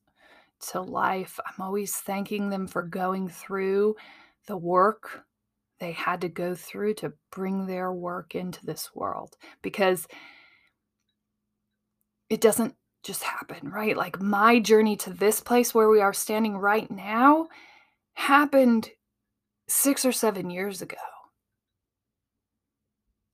to 0.72 0.82
life, 0.82 1.40
I'm 1.46 1.66
always 1.66 1.96
thanking 1.96 2.50
them 2.50 2.68
for 2.68 2.84
going 2.84 3.30
through 3.30 3.96
the 4.46 4.58
work 4.58 5.24
they 5.84 5.92
had 5.92 6.22
to 6.22 6.30
go 6.30 6.56
through 6.56 6.94
to 6.94 7.12
bring 7.30 7.68
their 7.68 7.92
work 7.92 8.36
into 8.36 8.66
this 8.66 8.96
world 8.96 9.36
because 9.62 10.08
it 12.30 12.40
doesn't 12.40 12.76
just 13.04 13.22
happen, 13.24 13.70
right? 13.70 13.98
Like 13.98 14.22
my 14.22 14.60
journey 14.60 14.96
to 14.98 15.12
this 15.12 15.42
place 15.42 15.76
where 15.76 15.90
we 15.90 16.00
are 16.00 16.14
standing 16.14 16.58
right 16.58 16.90
now 16.90 17.50
happened 18.14 18.92
six 19.68 20.06
or 20.06 20.14
seven 20.14 20.50
years 20.50 20.82
ago. 20.82 20.96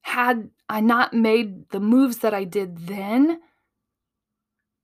Had 0.01 0.50
I 0.68 0.82
not 0.82 1.13
made 1.13 1.70
the 1.70 1.79
moves 1.79 2.18
that 2.20 2.34
I 2.34 2.46
did 2.46 2.88
then, 2.88 3.41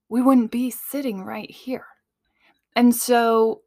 we 0.08 0.22
wouldn't 0.22 0.52
be 0.52 0.70
sitting 0.70 1.24
right 1.24 1.50
here. 1.50 1.88
And 2.76 2.96
so 2.96 3.62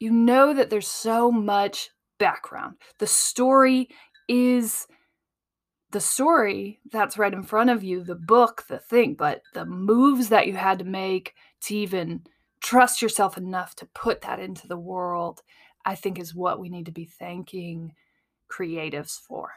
you 0.00 0.10
know 0.10 0.52
that 0.54 0.70
there's 0.70 0.88
so 0.88 1.30
much 1.30 1.90
background. 2.24 2.76
The 3.00 3.06
story 3.06 3.90
is 4.28 4.86
the 5.90 6.00
story 6.00 6.80
that's 6.90 7.18
right 7.18 7.34
in 7.34 7.42
front 7.42 7.68
of 7.68 7.84
you, 7.84 8.02
the 8.02 8.14
book, 8.14 8.64
the 8.66 8.78
thing, 8.78 9.12
but 9.12 9.42
the 9.52 9.66
moves 9.66 10.30
that 10.30 10.46
you 10.46 10.54
had 10.54 10.78
to 10.78 10.86
make 10.86 11.34
to 11.64 11.76
even 11.76 12.22
trust 12.62 13.02
yourself 13.02 13.36
enough 13.36 13.76
to 13.76 13.86
put 13.94 14.22
that 14.22 14.40
into 14.40 14.66
the 14.66 14.78
world, 14.78 15.42
I 15.84 15.96
think 15.96 16.18
is 16.18 16.34
what 16.34 16.58
we 16.58 16.70
need 16.70 16.86
to 16.86 16.92
be 16.92 17.04
thanking 17.04 17.92
creatives 18.50 19.18
for 19.20 19.50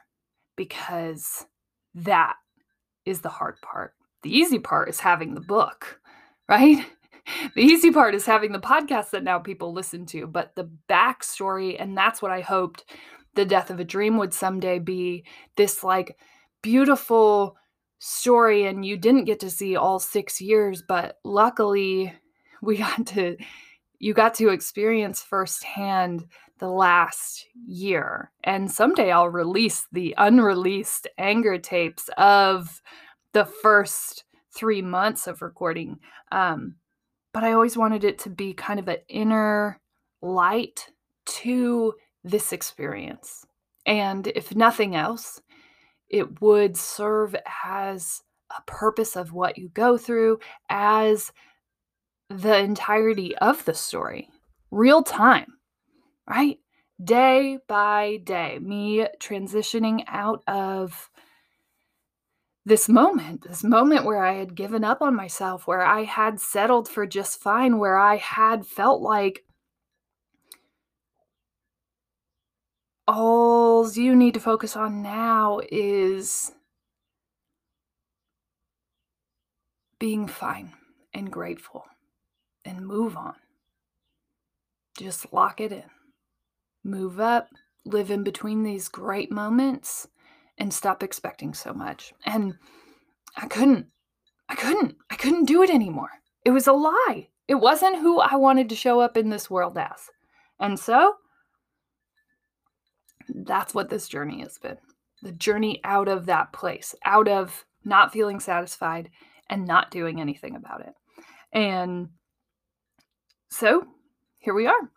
because 0.57 1.45
that 1.95 2.35
is 3.05 3.21
the 3.21 3.29
hard 3.29 3.55
part. 3.61 3.93
The 4.23 4.37
easy 4.37 4.59
part 4.59 4.89
is 4.89 4.99
having 4.99 5.35
the 5.35 5.39
book, 5.55 6.01
right? 6.49 6.85
The 7.55 7.61
easy 7.61 7.91
part 7.91 8.15
is 8.15 8.25
having 8.25 8.51
the 8.51 8.59
podcast 8.59 9.11
that 9.11 9.23
now 9.23 9.39
people 9.39 9.73
listen 9.73 10.05
to, 10.07 10.27
but 10.27 10.55
the 10.55 10.69
backstory, 10.89 11.75
and 11.79 11.97
that's 11.97 12.21
what 12.21 12.31
I 12.31 12.41
hoped 12.41 12.85
the 13.35 13.45
death 13.45 13.69
of 13.69 13.79
a 13.79 13.85
dream 13.85 14.17
would 14.17 14.33
someday 14.33 14.79
be 14.79 15.23
this 15.55 15.83
like 15.83 16.17
beautiful 16.61 17.55
story. 17.99 18.65
And 18.65 18.85
you 18.85 18.97
didn't 18.97 19.25
get 19.25 19.39
to 19.41 19.49
see 19.49 19.75
all 19.75 19.99
six 19.99 20.41
years, 20.41 20.83
but 20.87 21.19
luckily 21.23 22.13
we 22.61 22.77
got 22.77 23.05
to, 23.07 23.37
you 23.99 24.13
got 24.13 24.33
to 24.35 24.49
experience 24.49 25.21
firsthand 25.21 26.25
the 26.59 26.69
last 26.69 27.45
year. 27.67 28.31
And 28.43 28.71
someday 28.71 29.11
I'll 29.11 29.29
release 29.29 29.87
the 29.91 30.15
unreleased 30.17 31.07
anger 31.17 31.57
tapes 31.59 32.09
of 32.17 32.81
the 33.33 33.45
first 33.45 34.23
three 34.55 34.81
months 34.81 35.27
of 35.27 35.43
recording. 35.43 35.99
Um, 36.31 36.75
but 37.33 37.43
I 37.43 37.53
always 37.53 37.77
wanted 37.77 38.03
it 38.03 38.19
to 38.19 38.29
be 38.29 38.53
kind 38.53 38.79
of 38.79 38.87
an 38.87 38.97
inner 39.09 39.79
light 40.21 40.87
to 41.25 41.93
this 42.23 42.51
experience. 42.51 43.45
And 43.85 44.27
if 44.27 44.55
nothing 44.55 44.95
else, 44.95 45.41
it 46.09 46.41
would 46.41 46.77
serve 46.77 47.35
as 47.63 48.21
a 48.55 48.61
purpose 48.65 49.15
of 49.15 49.33
what 49.33 49.57
you 49.57 49.69
go 49.69 49.97
through 49.97 50.39
as 50.69 51.31
the 52.29 52.57
entirety 52.57 53.35
of 53.37 53.63
the 53.65 53.73
story, 53.73 54.29
real 54.71 55.03
time, 55.03 55.53
right? 56.29 56.59
Day 57.03 57.59
by 57.67 58.19
day, 58.23 58.59
me 58.59 59.05
transitioning 59.19 60.03
out 60.07 60.43
of 60.47 61.09
this 62.67 62.89
moment, 62.89 63.47
this 63.47 63.63
moment 63.63 64.03
where 64.05 64.23
I 64.23 64.33
had 64.33 64.53
given 64.53 64.83
up 64.83 65.01
on 65.01 65.15
myself, 65.15 65.67
where 65.67 65.83
I 65.83 66.03
had 66.03 66.41
settled 66.41 66.89
for 66.89 67.07
just 67.07 67.39
fine, 67.39 67.79
where 67.79 67.97
I 67.97 68.17
had 68.17 68.65
felt 68.65 69.01
like 69.01 69.45
all 73.07 73.89
you 73.93 74.15
need 74.15 74.33
to 74.33 74.41
focus 74.41 74.75
on 74.75 75.01
now 75.01 75.61
is 75.71 76.51
being 79.97 80.27
fine 80.27 80.73
and 81.13 81.31
grateful 81.31 81.85
and 82.65 82.85
move 82.85 83.15
on. 83.15 83.35
Just 84.97 85.31
lock 85.31 85.61
it 85.61 85.71
in. 85.71 85.83
move 86.83 87.19
up, 87.19 87.49
live 87.85 88.11
in 88.11 88.23
between 88.23 88.63
these 88.63 88.87
great 88.89 89.31
moments, 89.31 90.07
and 90.57 90.73
stop 90.73 91.03
expecting 91.03 91.53
so 91.53 91.73
much. 91.73 92.13
And 92.25 92.55
I 93.35 93.47
couldn't, 93.47 93.87
I 94.49 94.55
couldn't, 94.55 94.95
I 95.09 95.15
couldn't 95.15 95.45
do 95.45 95.61
it 95.63 95.69
anymore. 95.69 96.09
It 96.45 96.51
was 96.51 96.67
a 96.67 96.73
lie. 96.73 97.29
It 97.47 97.55
wasn't 97.55 97.99
who 97.99 98.19
I 98.19 98.35
wanted 98.35 98.69
to 98.69 98.75
show 98.75 98.99
up 98.99 99.17
in 99.17 99.29
this 99.29 99.49
world 99.49 99.77
as. 99.77 100.09
And 100.59 100.79
so 100.79 101.15
that's 103.29 103.73
what 103.73 103.89
this 103.89 104.07
journey 104.07 104.41
has 104.41 104.57
been 104.57 104.77
the 105.21 105.31
journey 105.31 105.81
out 105.83 106.07
of 106.07 106.25
that 106.27 106.53
place, 106.53 106.93
out 107.03 107.27
of 107.27 107.65
not 107.83 108.13
feeling 108.13 108.39
satisfied 108.39 109.09
and 109.49 109.65
not 109.65 109.91
doing 109.91 110.21
anything 110.21 110.55
about 110.55 110.81
it. 110.81 110.93
And 111.51 112.09
so 113.49 113.85
here 114.37 114.53
we 114.53 114.67
are. 114.67 114.91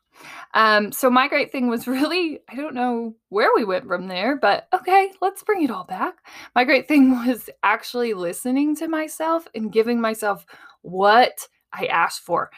Um, 0.54 0.92
so 0.92 1.10
my 1.10 1.28
great 1.28 1.52
thing 1.52 1.68
was 1.68 1.86
really, 1.86 2.40
I 2.48 2.56
don't 2.56 2.74
know 2.74 3.14
where 3.28 3.50
we 3.54 3.64
went 3.64 3.86
from 3.86 4.08
there, 4.08 4.36
but 4.36 4.68
okay, 4.72 5.12
let's 5.20 5.42
bring 5.42 5.62
it 5.62 5.70
all 5.70 5.84
back. 5.84 6.16
My 6.54 6.64
great 6.64 6.88
thing 6.88 7.10
was 7.26 7.48
actually 7.62 8.14
listening 8.14 8.76
to 8.76 8.88
myself 8.88 9.46
and 9.54 9.72
giving 9.72 10.00
myself 10.00 10.44
what 10.82 11.46
I 11.72 11.86
asked 11.86 12.20
for. 12.20 12.50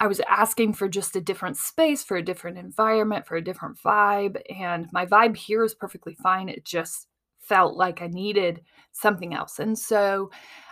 I 0.00 0.08
was 0.08 0.20
asking 0.28 0.74
for 0.74 0.88
just 0.88 1.14
a 1.14 1.20
different 1.20 1.56
space, 1.56 2.02
for 2.02 2.16
a 2.16 2.22
different 2.22 2.58
environment, 2.58 3.26
for 3.26 3.36
a 3.36 3.44
different 3.44 3.78
vibe. 3.78 4.40
And 4.58 4.88
my 4.92 5.06
vibe 5.06 5.36
here 5.36 5.64
is 5.64 5.74
perfectly 5.74 6.14
fine. 6.14 6.48
It 6.48 6.64
just 6.64 7.06
felt 7.38 7.76
like 7.76 8.02
I 8.02 8.08
needed 8.08 8.62
something 8.92 9.34
else. 9.34 9.60
And 9.60 9.78
so 9.78 10.30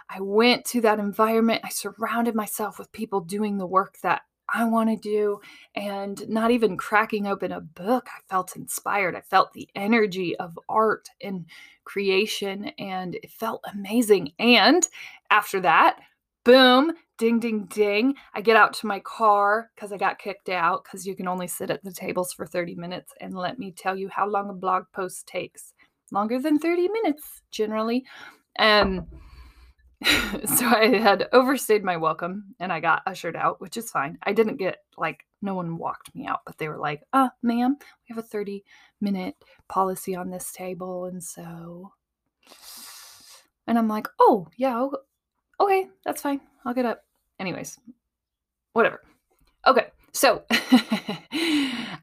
I 0.08 0.20
went 0.20 0.64
to 0.66 0.80
that 0.82 0.98
environment. 0.98 1.62
I 1.64 1.68
surrounded 1.68 2.34
myself 2.34 2.78
with 2.78 2.90
people 2.92 3.20
doing 3.20 3.58
the 3.58 3.66
work 3.66 3.96
that 4.02 4.22
I 4.52 4.64
want 4.64 4.90
to 4.90 4.96
do. 4.96 5.40
And 5.74 6.28
not 6.28 6.50
even 6.50 6.76
cracking 6.76 7.26
open 7.26 7.52
a 7.52 7.60
book, 7.60 8.08
I 8.08 8.20
felt 8.28 8.56
inspired. 8.56 9.16
I 9.16 9.22
felt 9.22 9.52
the 9.52 9.68
energy 9.74 10.36
of 10.36 10.58
art 10.68 11.08
and 11.22 11.46
creation, 11.84 12.66
and 12.78 13.14
it 13.16 13.30
felt 13.30 13.64
amazing. 13.72 14.32
And 14.38 14.86
after 15.30 15.60
that, 15.60 16.00
boom, 16.44 16.92
ding, 17.18 17.40
ding, 17.40 17.64
ding. 17.66 18.14
I 18.34 18.40
get 18.40 18.56
out 18.56 18.74
to 18.74 18.86
my 18.86 19.00
car 19.00 19.70
because 19.74 19.92
I 19.92 19.96
got 19.96 20.18
kicked 20.18 20.48
out 20.48 20.84
because 20.84 21.06
you 21.06 21.14
can 21.14 21.28
only 21.28 21.46
sit 21.46 21.70
at 21.70 21.82
the 21.82 21.92
tables 21.92 22.32
for 22.32 22.46
30 22.46 22.74
minutes. 22.74 23.12
And 23.20 23.34
let 23.34 23.58
me 23.58 23.72
tell 23.72 23.96
you 23.96 24.08
how 24.08 24.28
long 24.28 24.50
a 24.50 24.54
blog 24.54 24.84
post 24.92 25.26
takes 25.26 25.72
longer 26.10 26.38
than 26.38 26.58
30 26.58 26.88
minutes 26.88 27.42
generally. 27.50 28.04
Um, 28.58 29.06
so 30.46 30.66
I 30.66 30.98
had 30.98 31.28
overstayed 31.32 31.84
my 31.84 31.96
welcome 31.96 32.54
and 32.58 32.72
I 32.72 32.80
got 32.80 33.02
ushered 33.06 33.36
out, 33.36 33.60
which 33.60 33.76
is 33.76 33.90
fine. 33.90 34.18
I 34.22 34.32
didn't 34.32 34.56
get 34.56 34.78
like, 34.96 35.24
no 35.42 35.54
one 35.54 35.78
walked 35.78 36.14
me 36.14 36.26
out, 36.26 36.40
but 36.46 36.58
they 36.58 36.68
were 36.68 36.78
like, 36.78 37.02
uh, 37.12 37.28
ma'am, 37.42 37.76
we 37.80 38.14
have 38.14 38.18
a 38.18 38.26
30 38.26 38.64
minute 39.00 39.36
policy 39.68 40.14
on 40.14 40.30
this 40.30 40.52
table. 40.52 41.04
And 41.04 41.22
so, 41.22 41.92
and 43.66 43.78
I'm 43.78 43.88
like, 43.88 44.08
oh, 44.18 44.48
yeah, 44.56 44.88
okay, 45.60 45.88
that's 46.04 46.22
fine. 46.22 46.40
I'll 46.64 46.74
get 46.74 46.86
up. 46.86 47.04
Anyways, 47.38 47.78
whatever. 48.72 49.02
Okay, 49.66 49.88
so 50.12 50.42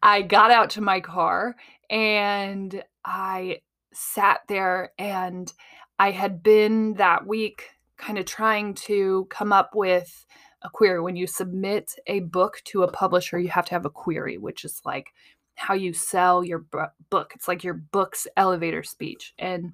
I 0.03 0.21
got 0.27 0.51
out 0.51 0.71
to 0.71 0.81
my 0.81 1.01
car 1.01 1.55
and 1.89 2.83
I 3.03 3.61
sat 3.93 4.41
there 4.47 4.91
and 4.97 5.51
I 5.97 6.11
had 6.11 6.41
been 6.41 6.93
that 6.95 7.27
week 7.27 7.63
kind 7.99 8.17
of 8.17 8.25
trying 8.25 8.73
to 8.73 9.27
come 9.29 9.53
up 9.53 9.71
with 9.75 10.25
a 10.63 10.69
query. 10.69 10.99
When 10.99 11.15
you 11.15 11.27
submit 11.27 11.93
a 12.07 12.21
book 12.21 12.61
to 12.65 12.83
a 12.83 12.91
publisher, 12.91 13.37
you 13.37 13.49
have 13.49 13.65
to 13.65 13.73
have 13.73 13.85
a 13.85 13.89
query, 13.89 14.37
which 14.37 14.65
is 14.65 14.81
like 14.85 15.07
how 15.55 15.73
you 15.73 15.93
sell 15.93 16.43
your 16.43 16.65
book. 17.09 17.33
It's 17.35 17.47
like 17.47 17.63
your 17.63 17.75
book's 17.75 18.27
elevator 18.37 18.83
speech. 18.83 19.33
And 19.37 19.73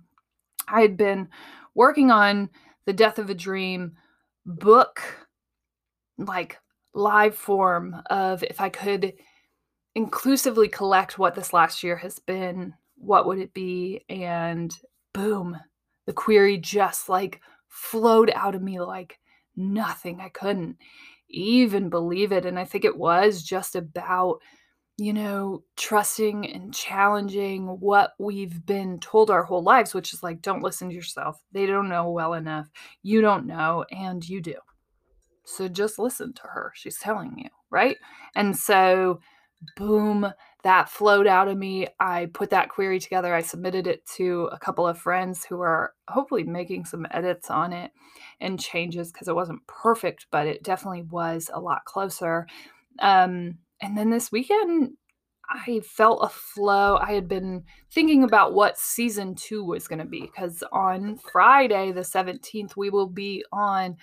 I 0.67 0.81
had 0.81 0.97
been 0.97 1.29
working 1.75 2.11
on 2.11 2.49
the 2.85 2.93
Death 2.93 3.19
of 3.19 3.29
a 3.29 3.35
Dream 3.35 3.93
book, 4.45 5.01
like 6.17 6.57
live 6.93 7.35
form 7.35 7.95
of 8.09 8.43
if 8.43 8.59
I 8.59 8.69
could 8.69 9.13
inclusively 9.95 10.67
collect 10.67 11.17
what 11.17 11.35
this 11.35 11.53
last 11.53 11.83
year 11.83 11.97
has 11.97 12.19
been, 12.19 12.73
what 12.97 13.25
would 13.27 13.39
it 13.39 13.53
be? 13.53 14.03
And 14.09 14.75
boom, 15.13 15.57
the 16.05 16.13
query 16.13 16.57
just 16.57 17.09
like 17.09 17.41
flowed 17.75 18.31
out 18.33 18.55
of 18.55 18.61
me 18.61 18.79
like 18.79 19.19
nothing. 19.55 20.21
I 20.21 20.29
couldn't 20.29 20.77
even 21.29 21.89
believe 21.89 22.31
it. 22.31 22.45
And 22.45 22.57
I 22.57 22.65
think 22.65 22.85
it 22.85 22.97
was 22.97 23.43
just 23.43 23.75
about 23.75 24.39
you 24.97 25.11
know, 25.11 25.61
trusting 25.75 26.49
and 26.49 26.73
challenging 26.73 27.67
what 27.81 28.13
we've 28.17 28.65
been 28.65 28.97
told 28.99 29.29
our 29.29 29.43
whole 29.43 29.63
lives, 29.63 29.93
which 29.93 30.13
is 30.13 30.23
like, 30.23 30.41
don't 30.41 30.63
listen 30.63 30.87
to 30.87 30.95
yourself. 30.95 31.41
They 31.51 31.65
don't 31.65 31.89
know 31.89 32.09
well 32.09 32.33
enough. 32.33 32.69
You 33.03 33.19
don't 33.19 33.45
know, 33.45 33.85
and 33.91 34.27
you 34.27 34.41
do. 34.41 34.55
So 35.43 35.67
just 35.67 35.99
listen 35.99 36.33
to 36.33 36.43
her. 36.43 36.71
She's 36.75 36.97
telling 36.97 37.37
you, 37.37 37.49
right? 37.69 37.97
And 38.35 38.55
so, 38.55 39.19
boom, 39.75 40.31
that 40.65 40.89
flowed 40.89 41.27
out 41.27 41.47
of 41.47 41.59
me. 41.59 41.87
I 41.99 42.25
put 42.33 42.49
that 42.49 42.69
query 42.69 42.99
together. 42.99 43.35
I 43.35 43.43
submitted 43.43 43.85
it 43.85 44.03
to 44.15 44.49
a 44.51 44.57
couple 44.57 44.87
of 44.87 44.97
friends 44.97 45.45
who 45.45 45.61
are 45.61 45.93
hopefully 46.09 46.43
making 46.43 46.85
some 46.85 47.05
edits 47.11 47.51
on 47.51 47.71
it 47.71 47.91
and 48.41 48.59
changes 48.59 49.11
because 49.11 49.27
it 49.27 49.35
wasn't 49.35 49.65
perfect, 49.67 50.25
but 50.31 50.47
it 50.47 50.63
definitely 50.63 51.03
was 51.03 51.51
a 51.53 51.59
lot 51.59 51.85
closer. 51.85 52.47
Um, 52.97 53.59
and 53.79 53.95
then 53.95 54.09
this 54.09 54.31
weekend, 54.31 54.93
I 55.47 55.81
felt 55.81 56.23
a 56.23 56.29
flow. 56.29 56.97
I 56.97 57.13
had 57.13 57.27
been 57.27 57.65
thinking 57.91 58.23
about 58.23 58.55
what 58.55 58.79
season 58.79 59.35
two 59.35 59.63
was 59.63 59.87
going 59.87 59.99
to 59.99 60.05
be 60.05 60.21
because 60.21 60.63
on 60.71 61.19
Friday, 61.31 61.91
the 61.91 62.01
17th, 62.01 62.75
we 62.75 62.89
will 62.89 63.09
be 63.09 63.45
on 63.53 63.97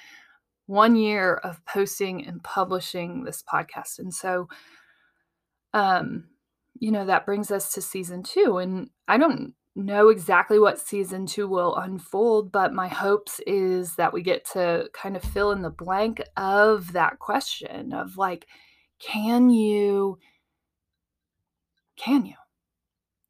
one 0.66 0.94
year 0.94 1.35
of 1.35 1.61
posting 1.64 2.25
and 2.25 2.40
publishing 2.44 3.25
this 3.25 3.42
podcast. 3.53 3.98
And 3.98 4.14
so, 4.14 4.46
um, 5.75 6.29
you 6.82 6.90
know, 6.90 7.06
that 7.06 7.24
brings 7.24 7.52
us 7.52 7.72
to 7.74 7.80
season 7.80 8.24
two. 8.24 8.58
And 8.58 8.90
I 9.06 9.16
don't 9.16 9.54
know 9.76 10.08
exactly 10.08 10.58
what 10.58 10.80
season 10.80 11.26
two 11.26 11.46
will 11.46 11.76
unfold, 11.76 12.50
but 12.50 12.74
my 12.74 12.88
hopes 12.88 13.40
is 13.46 13.94
that 13.94 14.12
we 14.12 14.20
get 14.20 14.44
to 14.54 14.90
kind 14.92 15.14
of 15.14 15.22
fill 15.22 15.52
in 15.52 15.62
the 15.62 15.70
blank 15.70 16.20
of 16.36 16.92
that 16.92 17.20
question 17.20 17.92
of 17.92 18.16
like, 18.16 18.48
can 18.98 19.48
you 19.48 20.18
can 21.96 22.26
you? 22.26 22.34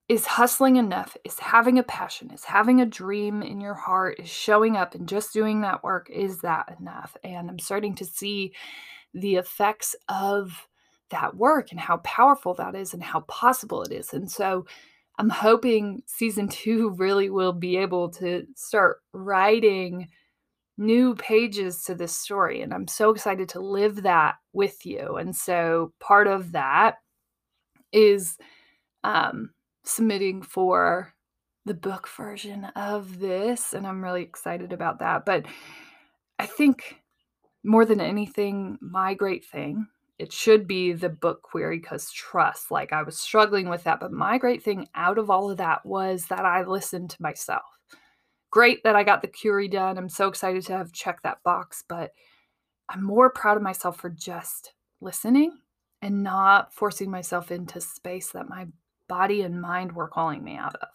Is 0.08 0.24
hustling 0.24 0.76
enough? 0.76 1.14
Is 1.22 1.38
having 1.38 1.78
a 1.78 1.82
passion? 1.82 2.30
Is 2.30 2.44
having 2.44 2.80
a 2.80 2.86
dream 2.86 3.42
in 3.42 3.60
your 3.60 3.74
heart? 3.74 4.18
Is 4.18 4.30
showing 4.30 4.78
up 4.78 4.94
and 4.94 5.06
just 5.06 5.34
doing 5.34 5.60
that 5.60 5.84
work 5.84 6.08
is 6.08 6.38
that 6.38 6.74
enough? 6.80 7.18
And 7.22 7.50
i'm 7.50 7.58
starting 7.58 7.96
to 7.96 8.06
see 8.06 8.54
the 9.12 9.36
effects 9.36 9.94
of 10.08 10.68
that 11.12 11.36
work 11.36 11.70
and 11.70 11.80
how 11.80 11.98
powerful 11.98 12.54
that 12.54 12.74
is 12.74 12.92
and 12.92 13.02
how 13.02 13.20
possible 13.20 13.82
it 13.82 13.92
is 13.92 14.12
and 14.12 14.30
so 14.30 14.66
i'm 15.18 15.30
hoping 15.30 16.02
season 16.06 16.48
2 16.48 16.90
really 16.98 17.30
will 17.30 17.52
be 17.52 17.76
able 17.76 18.08
to 18.10 18.44
start 18.56 19.00
writing 19.12 20.08
new 20.78 21.14
pages 21.14 21.84
to 21.84 21.94
this 21.94 22.16
story. 22.16 22.62
And 22.62 22.72
I'm 22.72 22.88
so 22.88 23.10
excited 23.10 23.48
to 23.50 23.60
live 23.60 24.02
that 24.02 24.36
with 24.52 24.84
you. 24.86 25.16
And 25.16 25.34
so 25.34 25.92
part 26.00 26.26
of 26.26 26.52
that 26.52 26.96
is 27.92 28.38
um, 29.04 29.50
submitting 29.84 30.42
for 30.42 31.12
the 31.64 31.74
book 31.74 32.08
version 32.08 32.64
of 32.76 33.20
this. 33.20 33.72
And 33.72 33.86
I'm 33.86 34.02
really 34.02 34.22
excited 34.22 34.72
about 34.72 34.98
that. 35.00 35.24
But 35.24 35.46
I 36.38 36.46
think 36.46 36.96
more 37.62 37.84
than 37.84 38.00
anything, 38.00 38.78
my 38.80 39.14
great 39.14 39.44
thing, 39.44 39.86
it 40.22 40.32
should 40.32 40.66
be 40.66 40.92
the 40.92 41.08
book 41.08 41.42
query 41.42 41.78
because 41.78 42.10
trust. 42.10 42.70
Like 42.70 42.92
I 42.92 43.02
was 43.02 43.18
struggling 43.18 43.68
with 43.68 43.84
that. 43.84 44.00
But 44.00 44.12
my 44.12 44.38
great 44.38 44.62
thing 44.62 44.88
out 44.94 45.18
of 45.18 45.30
all 45.30 45.50
of 45.50 45.58
that 45.58 45.84
was 45.84 46.26
that 46.26 46.44
I 46.44 46.64
listened 46.64 47.10
to 47.10 47.22
myself 47.22 47.62
great 48.52 48.84
that 48.84 48.94
I 48.94 49.02
got 49.02 49.22
the 49.22 49.28
query 49.28 49.66
done. 49.66 49.98
I'm 49.98 50.08
so 50.08 50.28
excited 50.28 50.64
to 50.66 50.74
have 50.74 50.92
checked 50.92 51.24
that 51.24 51.42
box, 51.42 51.82
but 51.88 52.12
I'm 52.88 53.02
more 53.02 53.30
proud 53.30 53.56
of 53.56 53.62
myself 53.64 53.96
for 53.96 54.10
just 54.10 54.74
listening 55.00 55.58
and 56.02 56.22
not 56.22 56.72
forcing 56.72 57.10
myself 57.10 57.50
into 57.50 57.80
space 57.80 58.30
that 58.32 58.48
my 58.48 58.68
body 59.08 59.42
and 59.42 59.60
mind 59.60 59.92
were 59.92 60.06
calling 60.06 60.44
me 60.44 60.56
out 60.56 60.76
of. 60.76 60.88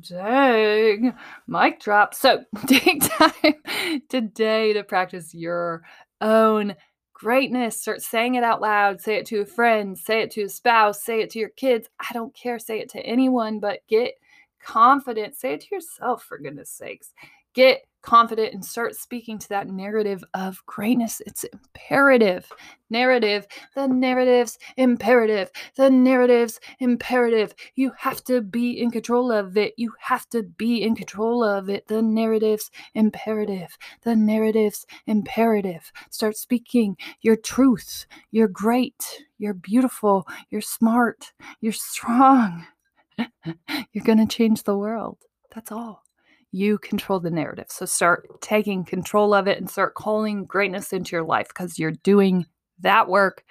Dang, 0.00 1.14
mic 1.48 1.80
drop. 1.80 2.14
So 2.14 2.44
take 2.66 3.02
time 3.02 4.02
today 4.08 4.72
to 4.72 4.84
practice 4.84 5.34
your 5.34 5.82
own 6.20 6.76
greatness. 7.18 7.80
Start 7.80 8.02
saying 8.02 8.34
it 8.34 8.44
out 8.44 8.60
loud. 8.60 9.00
Say 9.00 9.16
it 9.16 9.26
to 9.26 9.40
a 9.40 9.46
friend, 9.46 9.96
say 9.96 10.20
it 10.20 10.30
to 10.32 10.42
a 10.42 10.48
spouse, 10.50 11.02
say 11.02 11.22
it 11.22 11.30
to 11.30 11.38
your 11.38 11.48
kids. 11.48 11.88
I 11.98 12.12
don't 12.12 12.34
care. 12.34 12.58
Say 12.58 12.78
it 12.80 12.90
to 12.90 13.00
anyone, 13.00 13.58
but 13.58 13.80
get 13.88 14.14
confident. 14.62 15.34
Say 15.34 15.54
it 15.54 15.62
to 15.62 15.74
yourself, 15.74 16.24
for 16.24 16.36
goodness 16.36 16.68
sakes. 16.68 17.14
Get 17.54 17.86
confident 18.06 18.54
and 18.54 18.64
start 18.64 18.94
speaking 18.94 19.36
to 19.36 19.48
that 19.48 19.66
narrative 19.66 20.22
of 20.32 20.64
greatness. 20.64 21.20
It's 21.26 21.44
imperative. 21.44 22.50
Narrative, 22.88 23.48
the 23.74 23.88
narrative's 23.88 24.58
imperative. 24.76 25.50
The 25.76 25.90
narrative's 25.90 26.60
imperative. 26.78 27.52
You 27.74 27.90
have 27.98 28.22
to 28.24 28.40
be 28.40 28.80
in 28.80 28.92
control 28.92 29.32
of 29.32 29.56
it. 29.56 29.74
You 29.76 29.92
have 29.98 30.28
to 30.28 30.44
be 30.44 30.82
in 30.82 30.94
control 30.94 31.42
of 31.42 31.68
it. 31.68 31.88
The 31.88 32.00
narrative's 32.00 32.70
imperative. 32.94 33.76
The 34.02 34.14
narrative's 34.14 34.86
imperative. 35.08 35.90
Start 36.10 36.36
speaking 36.36 36.96
your 37.22 37.36
truth. 37.36 38.06
You're 38.30 38.46
great. 38.46 39.24
You're 39.36 39.54
beautiful. 39.54 40.28
You're 40.48 40.60
smart. 40.60 41.32
You're 41.60 41.72
strong. 41.72 42.66
You're 43.18 44.04
going 44.04 44.24
to 44.24 44.26
change 44.26 44.62
the 44.62 44.78
world. 44.78 45.18
That's 45.52 45.72
all. 45.72 46.05
You 46.52 46.78
control 46.78 47.20
the 47.20 47.30
narrative. 47.30 47.66
So 47.68 47.86
start 47.86 48.40
taking 48.40 48.84
control 48.84 49.34
of 49.34 49.46
it 49.46 49.58
and 49.58 49.68
start 49.68 49.94
calling 49.94 50.44
greatness 50.44 50.92
into 50.92 51.16
your 51.16 51.24
life 51.24 51.48
because 51.48 51.78
you're 51.78 51.90
doing 51.90 52.46
that 52.80 53.08
work 53.08 53.44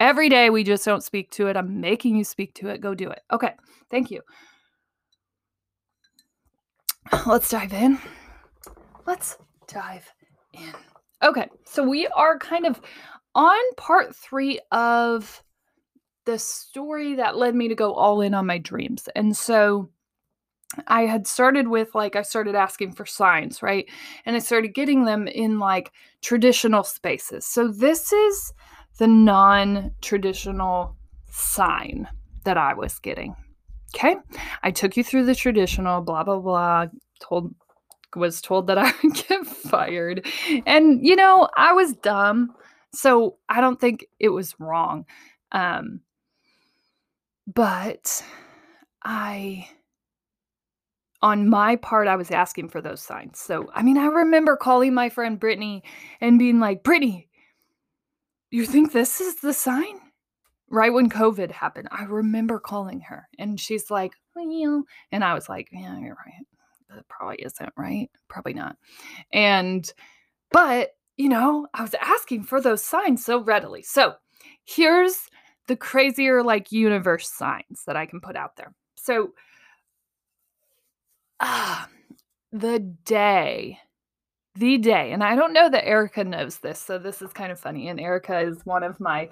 every 0.00 0.28
day. 0.28 0.50
We 0.50 0.64
just 0.64 0.84
don't 0.84 1.02
speak 1.02 1.30
to 1.32 1.48
it. 1.48 1.56
I'm 1.56 1.80
making 1.80 2.16
you 2.16 2.24
speak 2.24 2.54
to 2.56 2.68
it. 2.68 2.80
Go 2.80 2.94
do 2.94 3.10
it. 3.10 3.20
Okay. 3.32 3.54
Thank 3.90 4.10
you. 4.10 4.20
Let's 7.26 7.48
dive 7.48 7.72
in. 7.72 7.98
Let's 9.06 9.36
dive 9.66 10.10
in. 10.52 10.72
Okay. 11.22 11.48
So 11.64 11.88
we 11.88 12.06
are 12.08 12.38
kind 12.38 12.66
of 12.66 12.80
on 13.34 13.74
part 13.76 14.14
three 14.14 14.60
of 14.70 15.42
the 16.24 16.38
story 16.38 17.14
that 17.14 17.36
led 17.36 17.54
me 17.54 17.68
to 17.68 17.74
go 17.74 17.94
all 17.94 18.20
in 18.20 18.34
on 18.34 18.46
my 18.46 18.58
dreams. 18.58 19.08
And 19.16 19.36
so 19.36 19.90
I 20.86 21.02
had 21.02 21.26
started 21.26 21.68
with 21.68 21.94
like, 21.94 22.16
I 22.16 22.22
started 22.22 22.54
asking 22.54 22.92
for 22.92 23.06
signs, 23.06 23.62
right? 23.62 23.88
And 24.24 24.36
I 24.36 24.38
started 24.38 24.74
getting 24.74 25.04
them 25.04 25.26
in 25.28 25.58
like 25.58 25.92
traditional 26.22 26.84
spaces. 26.84 27.46
So 27.46 27.68
this 27.68 28.12
is 28.12 28.52
the 28.98 29.06
non 29.06 29.92
traditional 30.00 30.96
sign 31.30 32.08
that 32.44 32.56
I 32.56 32.74
was 32.74 32.98
getting. 32.98 33.34
Okay. 33.94 34.16
I 34.62 34.70
took 34.70 34.96
you 34.96 35.04
through 35.04 35.26
the 35.26 35.34
traditional, 35.34 36.00
blah, 36.00 36.24
blah, 36.24 36.38
blah, 36.38 36.86
told, 37.20 37.54
was 38.16 38.40
told 38.40 38.66
that 38.68 38.78
I 38.78 38.92
would 39.02 39.14
get 39.14 39.46
fired. 39.46 40.26
And, 40.66 41.04
you 41.06 41.16
know, 41.16 41.48
I 41.56 41.72
was 41.72 41.94
dumb. 41.94 42.54
So 42.94 43.36
I 43.48 43.60
don't 43.60 43.80
think 43.80 44.06
it 44.18 44.30
was 44.30 44.54
wrong. 44.58 45.06
Um, 45.52 46.00
but 47.46 48.24
I 49.04 49.68
on 51.22 51.48
my 51.48 51.76
part, 51.76 52.08
I 52.08 52.16
was 52.16 52.30
asking 52.30 52.68
for 52.68 52.80
those 52.80 53.00
signs. 53.00 53.38
So, 53.38 53.70
I 53.74 53.82
mean, 53.82 53.96
I 53.96 54.06
remember 54.06 54.56
calling 54.56 54.92
my 54.92 55.08
friend 55.08 55.38
Brittany 55.38 55.84
and 56.20 56.38
being 56.38 56.58
like, 56.58 56.82
Brittany, 56.82 57.28
you 58.50 58.66
think 58.66 58.92
this 58.92 59.20
is 59.20 59.36
the 59.36 59.54
sign? 59.54 60.00
Right 60.68 60.92
when 60.92 61.10
COVID 61.10 61.50
happened, 61.50 61.88
I 61.90 62.04
remember 62.04 62.58
calling 62.58 63.00
her 63.02 63.28
and 63.38 63.60
she's 63.60 63.90
like, 63.90 64.14
well, 64.34 64.84
and 65.12 65.22
I 65.22 65.34
was 65.34 65.48
like, 65.48 65.68
yeah, 65.70 65.98
you're 65.98 66.16
right. 66.16 66.46
That 66.94 67.08
probably 67.08 67.36
isn't 67.36 67.72
right. 67.76 68.10
Probably 68.28 68.54
not. 68.54 68.76
And, 69.32 69.90
but, 70.50 70.96
you 71.16 71.28
know, 71.28 71.66
I 71.74 71.82
was 71.82 71.94
asking 72.00 72.44
for 72.44 72.60
those 72.60 72.82
signs 72.82 73.24
so 73.24 73.42
readily. 73.42 73.82
So 73.82 74.14
here's 74.64 75.28
the 75.68 75.76
crazier 75.76 76.42
like 76.42 76.72
universe 76.72 77.30
signs 77.30 77.84
that 77.86 77.96
I 77.96 78.06
can 78.06 78.20
put 78.20 78.36
out 78.36 78.56
there. 78.56 78.74
So, 78.96 79.32
ah, 81.42 81.88
the 82.52 82.78
day, 82.78 83.78
the 84.54 84.78
day, 84.78 85.12
and 85.12 85.22
I 85.22 85.34
don't 85.34 85.52
know 85.52 85.68
that 85.68 85.86
Erica 85.86 86.24
knows 86.24 86.58
this, 86.58 86.80
so 86.80 86.98
this 86.98 87.20
is 87.22 87.32
kind 87.32 87.52
of 87.52 87.60
funny. 87.60 87.88
And 87.88 88.00
Erica 88.00 88.40
is 88.40 88.64
one 88.64 88.82
of 88.82 89.00
my 89.00 89.28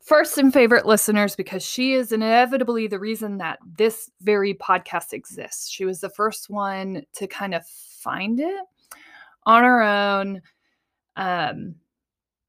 first 0.00 0.38
and 0.38 0.52
favorite 0.52 0.86
listeners 0.86 1.36
because 1.36 1.64
she 1.64 1.94
is 1.94 2.12
inevitably 2.12 2.86
the 2.86 2.98
reason 2.98 3.38
that 3.38 3.58
this 3.76 4.10
very 4.20 4.54
podcast 4.54 5.12
exists. 5.12 5.70
She 5.70 5.84
was 5.84 6.00
the 6.00 6.10
first 6.10 6.50
one 6.50 7.02
to 7.14 7.26
kind 7.26 7.54
of 7.54 7.66
find 7.66 8.40
it 8.40 8.64
on 9.44 9.64
her 9.64 9.82
own 9.82 10.42
um, 11.16 11.76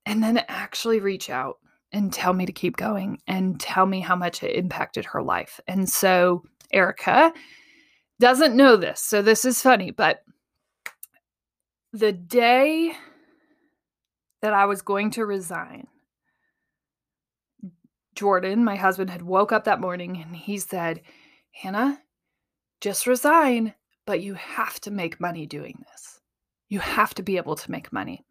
and 0.06 0.24
then 0.24 0.44
actually 0.48 1.00
reach 1.00 1.30
out 1.30 1.58
and 1.92 2.12
tell 2.12 2.34
me 2.34 2.46
to 2.46 2.52
keep 2.52 2.76
going 2.76 3.20
and 3.28 3.60
tell 3.60 3.86
me 3.86 4.00
how 4.00 4.16
much 4.16 4.42
it 4.42 4.56
impacted 4.56 5.06
her 5.06 5.22
life. 5.22 5.60
And 5.68 5.88
so 5.88 6.44
Erica 6.72 7.32
doesn't 8.24 8.56
know 8.56 8.78
this. 8.78 9.02
So 9.02 9.22
this 9.22 9.44
is 9.44 9.62
funny, 9.62 9.92
but 9.92 10.24
the 11.92 12.14
day 12.14 12.94
that 14.42 14.54
I 14.54 14.66
was 14.66 14.82
going 14.82 15.12
to 15.12 15.26
resign, 15.26 15.88
Jordan, 18.16 18.64
my 18.64 18.78
husband, 18.78 19.10
had 19.10 19.24
woke 19.24 19.52
up 19.52 19.66
that 19.66 19.82
morning 19.82 20.22
and 20.22 20.38
he 20.38 20.58
said, 20.58 21.02
Hannah, 21.52 22.02
just 22.80 23.08
resign, 23.08 23.74
but 24.06 24.22
you 24.22 24.36
have 24.36 24.80
to 24.82 24.92
make 24.92 25.20
money 25.20 25.46
doing 25.46 25.84
this. 25.92 26.22
You 26.70 26.80
have 26.80 27.14
to 27.16 27.24
be 27.24 27.36
able 27.36 27.58
to 27.58 27.72
make 27.72 27.92
money. 27.92 28.24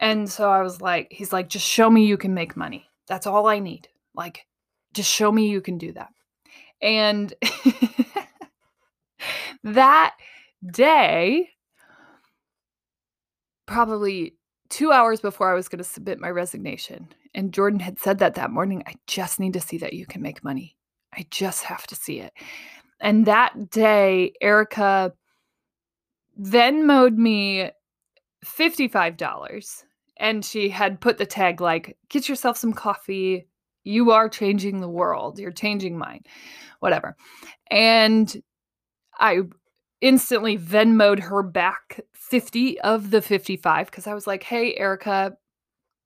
And 0.00 0.30
so 0.30 0.48
I 0.48 0.62
was 0.62 0.80
like, 0.80 1.08
he's 1.10 1.30
like, 1.30 1.50
just 1.50 1.68
show 1.68 1.90
me 1.90 2.06
you 2.06 2.16
can 2.16 2.32
make 2.32 2.56
money. 2.56 2.86
That's 3.06 3.26
all 3.26 3.48
I 3.48 3.58
need. 3.58 3.86
Like, 4.14 4.46
just 4.94 5.10
show 5.10 5.30
me 5.30 5.50
you 5.50 5.60
can 5.60 5.76
do 5.76 5.92
that. 5.92 6.08
And 6.80 7.34
that 9.64 10.14
day, 10.72 11.50
probably 13.66 14.36
two 14.70 14.92
hours 14.92 15.20
before 15.20 15.50
I 15.50 15.54
was 15.54 15.68
going 15.68 15.78
to 15.78 15.84
submit 15.84 16.20
my 16.20 16.30
resignation, 16.30 17.08
and 17.34 17.52
Jordan 17.52 17.80
had 17.80 17.98
said 17.98 18.18
that 18.18 18.34
that 18.34 18.50
morning, 18.50 18.82
I 18.86 18.94
just 19.06 19.40
need 19.40 19.54
to 19.54 19.60
see 19.60 19.78
that 19.78 19.94
you 19.94 20.06
can 20.06 20.22
make 20.22 20.44
money. 20.44 20.76
I 21.12 21.26
just 21.30 21.64
have 21.64 21.86
to 21.88 21.96
see 21.96 22.20
it. 22.20 22.32
And 23.00 23.26
that 23.26 23.70
day, 23.70 24.32
Erica 24.40 25.12
Venmoed 26.40 27.16
me 27.16 27.70
$55 28.44 29.84
and 30.16 30.44
she 30.44 30.68
had 30.68 31.00
put 31.00 31.18
the 31.18 31.26
tag 31.26 31.60
like 31.60 31.96
get 32.08 32.28
yourself 32.28 32.56
some 32.56 32.72
coffee 32.72 33.46
you 33.84 34.10
are 34.10 34.28
changing 34.28 34.80
the 34.80 34.88
world 34.88 35.38
you're 35.38 35.50
changing 35.50 35.96
mine 35.98 36.22
whatever 36.80 37.16
and 37.70 38.42
i 39.18 39.40
instantly 40.00 40.58
venmoed 40.58 41.20
her 41.20 41.42
back 41.42 42.00
50 42.12 42.80
of 42.80 43.10
the 43.10 43.22
55 43.22 43.86
because 43.86 44.06
i 44.06 44.14
was 44.14 44.26
like 44.26 44.42
hey 44.42 44.74
erica 44.76 45.36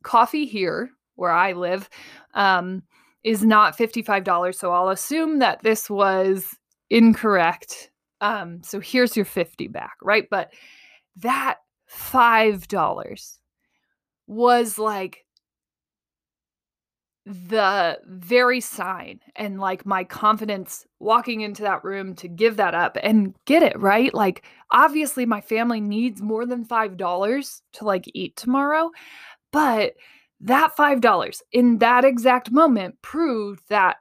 coffee 0.04 0.46
here 0.46 0.90
where 1.16 1.32
i 1.32 1.52
live 1.52 1.88
um, 2.34 2.82
is 3.24 3.44
not 3.44 3.76
$55 3.76 4.54
so 4.54 4.72
i'll 4.72 4.88
assume 4.90 5.38
that 5.40 5.62
this 5.62 5.90
was 5.90 6.56
incorrect 6.90 7.90
um, 8.20 8.62
so 8.62 8.80
here's 8.80 9.16
your 9.16 9.24
50 9.24 9.68
back 9.68 9.96
right? 10.02 10.26
But 10.30 10.52
that 11.16 11.58
$5 11.90 13.38
was 14.26 14.78
like 14.78 15.24
the 17.28 17.98
very 18.06 18.58
sign 18.58 19.20
and 19.36 19.60
like 19.60 19.84
my 19.84 20.02
confidence 20.02 20.86
walking 20.98 21.42
into 21.42 21.60
that 21.60 21.84
room 21.84 22.14
to 22.14 22.26
give 22.26 22.56
that 22.56 22.74
up 22.74 22.96
and 23.02 23.34
get 23.44 23.62
it 23.62 23.78
right 23.78 24.14
like 24.14 24.44
obviously 24.70 25.26
my 25.26 25.40
family 25.42 25.78
needs 25.78 26.22
more 26.22 26.46
than 26.46 26.64
$5 26.64 27.60
to 27.74 27.84
like 27.84 28.10
eat 28.14 28.34
tomorrow 28.34 28.90
but 29.52 29.92
that 30.40 30.74
$5 30.74 31.40
in 31.52 31.78
that 31.78 32.02
exact 32.06 32.50
moment 32.50 32.94
proved 33.02 33.62
that 33.68 33.98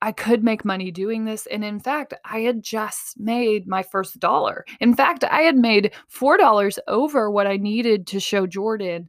I 0.00 0.10
could 0.10 0.42
make 0.42 0.64
money 0.64 0.90
doing 0.90 1.26
this. 1.26 1.46
And 1.46 1.64
in 1.64 1.78
fact, 1.78 2.12
I 2.24 2.40
had 2.40 2.60
just 2.60 3.20
made 3.20 3.68
my 3.68 3.84
first 3.84 4.18
dollar. 4.18 4.64
In 4.80 4.96
fact, 4.96 5.22
I 5.22 5.42
had 5.42 5.56
made 5.56 5.92
$4 6.12 6.78
over 6.88 7.30
what 7.30 7.46
I 7.46 7.56
needed 7.56 8.08
to 8.08 8.18
show 8.18 8.48
Jordan. 8.48 9.08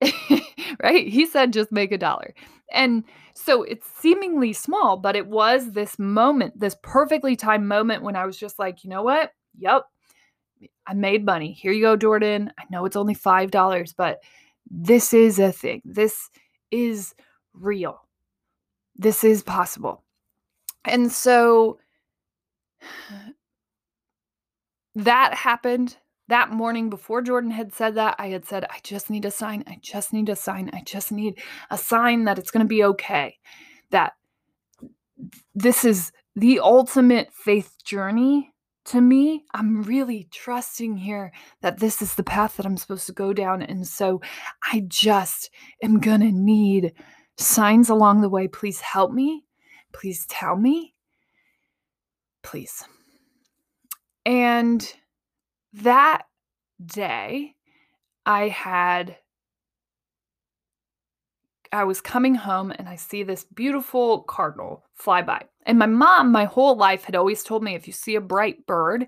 right? 0.82 1.06
He 1.08 1.26
said 1.26 1.52
just 1.52 1.72
make 1.72 1.92
a 1.92 1.98
dollar. 1.98 2.34
And 2.72 3.04
so 3.34 3.62
it's 3.62 3.86
seemingly 3.86 4.52
small, 4.52 4.96
but 4.96 5.16
it 5.16 5.26
was 5.26 5.72
this 5.72 5.98
moment, 5.98 6.58
this 6.58 6.76
perfectly 6.82 7.36
timed 7.36 7.66
moment 7.66 8.02
when 8.02 8.16
I 8.16 8.26
was 8.26 8.38
just 8.38 8.58
like, 8.58 8.84
you 8.84 8.90
know 8.90 9.02
what? 9.02 9.32
Yep, 9.58 9.84
I 10.86 10.94
made 10.94 11.24
money. 11.24 11.52
Here 11.52 11.72
you 11.72 11.82
go, 11.82 11.96
Jordan. 11.96 12.52
I 12.58 12.64
know 12.70 12.84
it's 12.86 12.96
only 12.96 13.14
$5, 13.14 13.94
but 13.96 14.20
this 14.70 15.12
is 15.12 15.38
a 15.38 15.52
thing. 15.52 15.82
This 15.84 16.30
is 16.70 17.14
real 17.52 18.00
this 18.96 19.24
is 19.24 19.42
possible. 19.42 20.02
And 20.84 21.10
so 21.12 21.78
that 24.94 25.34
happened 25.34 25.96
that 26.28 26.50
morning 26.50 26.90
before 26.90 27.22
Jordan 27.22 27.50
had 27.50 27.74
said 27.74 27.94
that. 27.96 28.16
I 28.18 28.28
had 28.28 28.44
said, 28.44 28.64
I 28.64 28.78
just 28.82 29.10
need 29.10 29.24
a 29.24 29.30
sign. 29.30 29.64
I 29.66 29.78
just 29.82 30.12
need 30.12 30.28
a 30.28 30.36
sign. 30.36 30.70
I 30.72 30.82
just 30.82 31.12
need 31.12 31.40
a 31.70 31.78
sign 31.78 32.24
that 32.24 32.38
it's 32.38 32.50
going 32.50 32.64
to 32.64 32.68
be 32.68 32.84
okay. 32.84 33.38
That 33.90 34.14
this 35.54 35.84
is 35.84 36.12
the 36.36 36.60
ultimate 36.60 37.32
faith 37.32 37.76
journey 37.84 38.52
to 38.86 39.00
me, 39.00 39.44
I'm 39.54 39.82
really 39.82 40.28
trusting 40.32 40.96
here 40.96 41.32
that 41.60 41.78
this 41.78 42.02
is 42.02 42.14
the 42.14 42.24
path 42.24 42.56
that 42.56 42.66
I'm 42.66 42.76
supposed 42.76 43.06
to 43.06 43.12
go 43.12 43.32
down. 43.32 43.62
And 43.62 43.86
so 43.86 44.20
I 44.72 44.84
just 44.88 45.50
am 45.82 46.00
going 46.00 46.20
to 46.20 46.32
need 46.32 46.92
signs 47.36 47.88
along 47.88 48.20
the 48.20 48.28
way. 48.28 48.48
Please 48.48 48.80
help 48.80 49.12
me. 49.12 49.44
Please 49.92 50.26
tell 50.26 50.56
me. 50.56 50.94
Please. 52.42 52.84
And 54.26 54.92
that 55.72 56.22
day, 56.84 57.54
I 58.26 58.48
had 58.48 59.16
I 61.72 61.84
was 61.84 62.02
coming 62.02 62.34
home 62.34 62.70
and 62.70 62.86
I 62.86 62.96
see 62.96 63.22
this 63.22 63.44
beautiful 63.44 64.22
cardinal 64.24 64.84
fly 64.94 65.22
by. 65.22 65.44
And 65.64 65.78
my 65.78 65.86
mom, 65.86 66.30
my 66.30 66.44
whole 66.44 66.76
life, 66.76 67.04
had 67.04 67.16
always 67.16 67.42
told 67.42 67.62
me 67.62 67.74
if 67.74 67.86
you 67.86 67.94
see 67.94 68.14
a 68.14 68.20
bright 68.20 68.66
bird, 68.66 69.06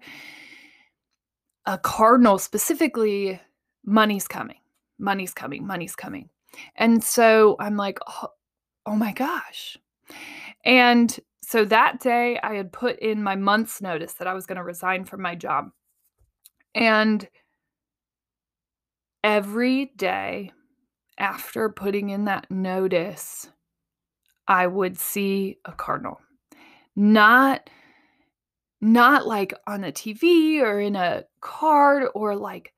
a 1.66 1.76
cardinal 1.76 2.38
specifically, 2.38 3.38
money's 3.84 4.26
coming, 4.26 4.56
money's 4.98 5.34
coming, 5.34 5.66
money's 5.66 5.94
coming. 5.94 6.30
And 6.76 7.04
so 7.04 7.56
I'm 7.60 7.76
like, 7.76 7.98
oh, 8.06 8.28
oh 8.86 8.96
my 8.96 9.12
gosh. 9.12 9.76
And 10.64 11.14
so 11.42 11.66
that 11.66 12.00
day 12.00 12.38
I 12.42 12.54
had 12.54 12.72
put 12.72 12.98
in 13.00 13.22
my 13.22 13.36
month's 13.36 13.82
notice 13.82 14.14
that 14.14 14.26
I 14.26 14.32
was 14.32 14.46
going 14.46 14.56
to 14.56 14.64
resign 14.64 15.04
from 15.04 15.20
my 15.20 15.34
job. 15.34 15.70
And 16.74 17.28
every 19.22 19.86
day 19.96 20.52
after 21.18 21.68
putting 21.68 22.10
in 22.10 22.24
that 22.26 22.50
notice, 22.50 23.48
I 24.46 24.66
would 24.66 24.98
see 24.98 25.58
a 25.64 25.72
cardinal. 25.72 26.20
Not 26.96 27.70
not 28.80 29.26
like 29.26 29.54
on 29.66 29.82
a 29.82 29.92
TV 29.92 30.60
or 30.60 30.78
in 30.78 30.94
a 30.94 31.24
card 31.40 32.08
or 32.14 32.36
like 32.36 32.74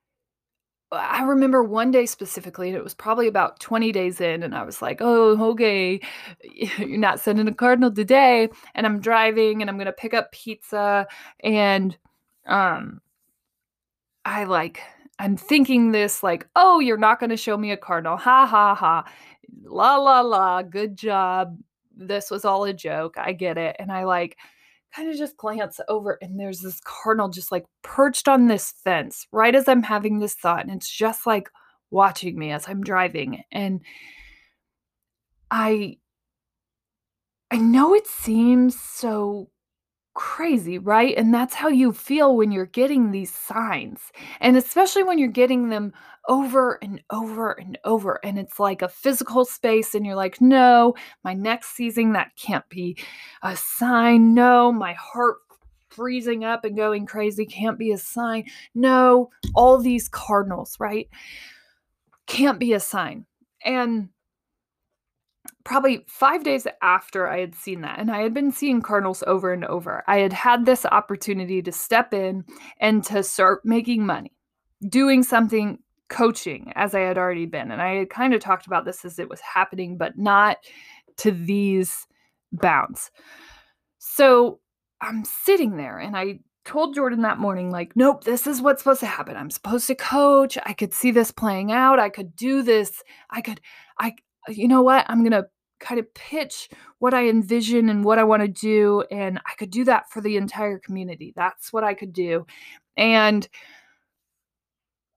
I 0.92 1.24
remember 1.24 1.64
one 1.64 1.90
day 1.90 2.06
specifically, 2.06 2.68
and 2.68 2.76
it 2.76 2.85
was 2.85 2.94
probably 2.94 3.26
about 3.26 3.59
20 3.59 3.90
days 3.90 4.20
in, 4.20 4.44
and 4.44 4.54
I 4.54 4.62
was 4.62 4.80
like, 4.80 4.98
oh, 5.00 5.50
okay, 5.50 6.00
you're 6.78 6.98
not 6.98 7.18
sending 7.18 7.48
a 7.48 7.54
cardinal 7.54 7.90
today. 7.92 8.48
And 8.74 8.87
I'm 8.87 9.00
driving 9.00 9.61
and 9.61 9.68
I'm 9.68 9.78
gonna 9.78 9.92
pick 9.92 10.14
up 10.14 10.32
pizza. 10.32 11.06
And 11.40 11.96
um 12.46 13.00
I 14.26 14.44
like 14.44 14.82
I'm 15.18 15.36
thinking 15.36 15.92
this 15.92 16.22
like, 16.22 16.46
oh, 16.56 16.80
you're 16.80 16.98
not 16.98 17.20
going 17.20 17.30
to 17.30 17.38
show 17.38 17.56
me 17.56 17.70
a 17.70 17.76
cardinal. 17.76 18.18
Ha 18.18 18.46
ha 18.46 18.74
ha. 18.74 19.10
La 19.62 19.96
la 19.96 20.20
la. 20.20 20.62
Good 20.62 20.96
job. 20.96 21.58
This 21.96 22.30
was 22.30 22.44
all 22.44 22.64
a 22.64 22.74
joke. 22.74 23.14
I 23.16 23.32
get 23.32 23.56
it. 23.56 23.76
And 23.78 23.90
I 23.90 24.04
like 24.04 24.36
kind 24.94 25.08
of 25.10 25.16
just 25.16 25.36
glance 25.36 25.80
over 25.88 26.18
and 26.20 26.38
there's 26.38 26.60
this 26.60 26.80
cardinal 26.84 27.28
just 27.28 27.50
like 27.50 27.64
perched 27.82 28.28
on 28.28 28.46
this 28.46 28.72
fence 28.84 29.26
right 29.32 29.54
as 29.54 29.68
I'm 29.68 29.82
having 29.82 30.18
this 30.18 30.34
thought. 30.34 30.62
And 30.62 30.70
it's 30.70 30.90
just 30.90 31.26
like 31.26 31.48
watching 31.90 32.38
me 32.38 32.52
as 32.52 32.68
I'm 32.68 32.82
driving. 32.82 33.42
And 33.52 33.80
I 35.50 35.96
I 37.50 37.56
know 37.58 37.94
it 37.94 38.06
seems 38.06 38.78
so 38.78 39.48
crazy, 40.16 40.79
right? 40.79 41.16
And 41.16 41.33
that's 41.33 41.55
how 41.55 41.68
you 41.68 41.92
feel 41.92 42.37
when 42.37 42.50
you're 42.50 42.66
getting 42.66 43.12
these 43.12 43.33
signs. 43.33 44.00
And 44.40 44.57
especially 44.57 45.05
when 45.05 45.18
you're 45.18 45.29
getting 45.29 45.68
them 45.68 45.92
over 46.29 46.79
and 46.83 47.00
over 47.11 47.52
and 47.52 47.79
over. 47.85 48.18
And 48.24 48.38
it's 48.38 48.59
like 48.59 48.83
a 48.83 48.88
physical 48.88 49.44
space, 49.44 49.94
and 49.94 50.05
you're 50.05 50.16
like, 50.16 50.40
no, 50.40 50.94
my 51.22 51.35
neck's 51.35 51.68
seizing. 51.68 52.12
That 52.12 52.35
can't 52.35 52.68
be 52.68 52.96
a 53.42 53.55
sign. 53.55 54.35
No, 54.35 54.72
my 54.72 54.94
heart 54.94 55.37
freezing 55.88 56.44
up 56.44 56.64
and 56.64 56.76
going 56.76 57.07
crazy 57.07 57.46
can't 57.46 57.79
be 57.79 57.92
a 57.92 57.98
sign. 57.98 58.44
No, 58.74 59.31
all 59.55 59.79
these 59.79 60.09
cardinals, 60.09 60.76
right? 60.81 61.09
Can't 62.26 62.59
be 62.59 62.72
a 62.72 62.81
sign. 62.81 63.24
And 63.64 64.09
probably 65.64 66.04
five 66.09 66.44
days 66.44 66.66
after 66.82 67.28
I 67.28 67.40
had 67.40 67.54
seen 67.54 67.80
that, 67.82 67.98
and 67.98 68.11
I 68.11 68.20
had 68.20 68.35
been 68.35 68.52
seeing 68.52 68.82
Cardinals 68.82 69.22
over 69.26 69.52
and 69.52 69.64
over, 69.64 70.04
I 70.06 70.18
had 70.18 70.32
had 70.32 70.66
this 70.66 70.87
opportunity 70.87 71.62
to 71.62 71.72
step 71.72 72.14
in 72.14 72.44
and 72.80 73.04
to 73.04 73.22
start 73.22 73.64
making 73.64 74.06
money, 74.06 74.32
doing 74.88 75.22
something 75.22 75.78
coaching 76.09 76.72
as 76.76 76.94
I 76.94 77.00
had 77.00 77.18
already 77.18 77.46
been. 77.46 77.70
And 77.70 77.82
I 77.82 77.94
had 77.96 78.11
kind 78.11 78.32
of 78.35 78.40
talked 78.40 78.66
about 78.66 78.85
this 78.85 79.04
as 79.04 79.18
it 79.18 79.28
was 79.28 79.40
happening, 79.40 79.96
but 79.96 80.16
not 80.16 80.59
to 81.18 81.30
these 81.32 82.06
bounds. 82.52 83.11
So 83.98 84.61
I'm 85.00 85.24
sitting 85.24 85.76
there 85.76 85.98
and 85.98 86.16
I 86.16 86.40
told 86.64 86.94
Jordan 86.94 87.22
that 87.22 87.38
morning, 87.38 87.70
like, 87.70 87.94
nope, 87.96 88.24
this 88.24 88.46
is 88.46 88.61
what's 88.61 88.82
supposed 88.82 89.00
to 89.00 89.06
happen. 89.06 89.37
I'm 89.37 89.50
supposed 89.50 89.87
to 89.87 89.94
coach. 89.94 90.59
I 90.64 90.72
could 90.72 90.92
see 90.92 91.11
this 91.11 91.30
playing 91.30 91.72
out. 91.72 91.98
I 91.98 92.09
could 92.09 92.35
do 92.37 92.62
this. 92.62 93.02
I 93.30 93.40
could, 93.40 93.61
I, 93.98 94.14
Uh, 94.48 94.52
you 94.52 94.68
know 94.68 94.82
what? 94.82 95.06
I'm 95.09 95.20
going 95.20 95.32
to 95.32 95.46
kind 95.78 96.00
of 96.00 96.12
pitch 96.14 96.68
what 96.98 97.14
I 97.14 97.28
envision 97.28 97.88
and 97.88 98.04
what 98.04 98.18
I 98.18 98.24
want 98.24 98.42
to 98.42 98.48
do. 98.48 99.04
And 99.11 99.38
I 99.46 99.54
could 99.59 99.70
do 99.70 99.85
that 99.85 100.11
for 100.11 100.20
the 100.20 100.37
entire 100.37 100.78
community. 100.78 101.32
That's 101.37 101.72
what 101.72 101.85
I 101.85 101.94
could 101.94 102.12
do. 102.12 102.46
And, 102.96 103.46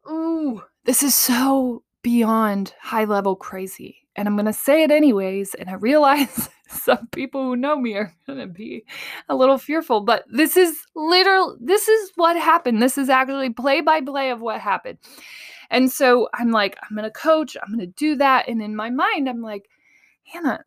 ooh, 0.09 0.61
this 0.85 1.03
is 1.03 1.15
so 1.15 1.83
beyond 2.01 2.73
high 2.81 3.05
level 3.05 3.35
crazy. 3.35 3.97
And 4.15 4.27
I'm 4.27 4.35
going 4.35 4.45
to 4.45 4.53
say 4.53 4.83
it 4.83 4.91
anyways. 4.91 5.53
And 5.53 5.69
I 5.69 5.73
realize 5.73 6.49
some 6.69 7.07
people 7.07 7.43
who 7.43 7.55
know 7.55 7.77
me 7.77 7.95
are 7.95 8.13
going 8.27 8.39
to 8.39 8.47
be 8.47 8.83
a 9.29 9.35
little 9.35 9.57
fearful, 9.57 10.01
but 10.01 10.25
this 10.29 10.57
is 10.57 10.77
literal. 10.95 11.57
This 11.59 11.87
is 11.87 12.11
what 12.15 12.35
happened. 12.35 12.81
This 12.81 12.97
is 12.97 13.09
actually 13.09 13.51
play 13.51 13.81
by 13.81 14.01
play 14.01 14.29
of 14.29 14.41
what 14.41 14.59
happened. 14.59 14.97
And 15.69 15.91
so 15.91 16.29
I'm 16.33 16.51
like, 16.51 16.77
I'm 16.81 16.95
going 16.95 17.03
to 17.05 17.11
coach, 17.11 17.55
I'm 17.61 17.69
going 17.73 17.79
to 17.79 17.93
do 17.93 18.15
that. 18.17 18.47
And 18.47 18.61
in 18.61 18.75
my 18.75 18.89
mind, 18.89 19.29
I'm 19.29 19.41
like, 19.41 19.69
Hannah, 20.23 20.63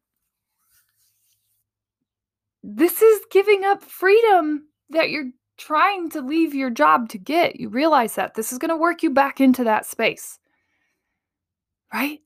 this 2.63 3.03
is 3.03 3.21
giving 3.31 3.65
up 3.65 3.83
freedom 3.83 4.69
that 4.91 5.11
you're 5.11 5.31
trying 5.57 6.11
to 6.11 6.21
leave 6.21 6.55
your 6.55 6.71
job 6.71 7.09
to 7.11 7.19
get. 7.19 7.59
You 7.59 7.69
realize 7.69 8.15
that 8.15 8.35
this 8.35 8.53
is 8.53 8.59
going 8.59 8.71
to 8.71 8.77
work 8.77 9.03
you 9.03 9.11
back 9.11 9.41
into 9.41 9.65
that 9.65 9.87
space, 9.87 10.39
right? 11.93 12.21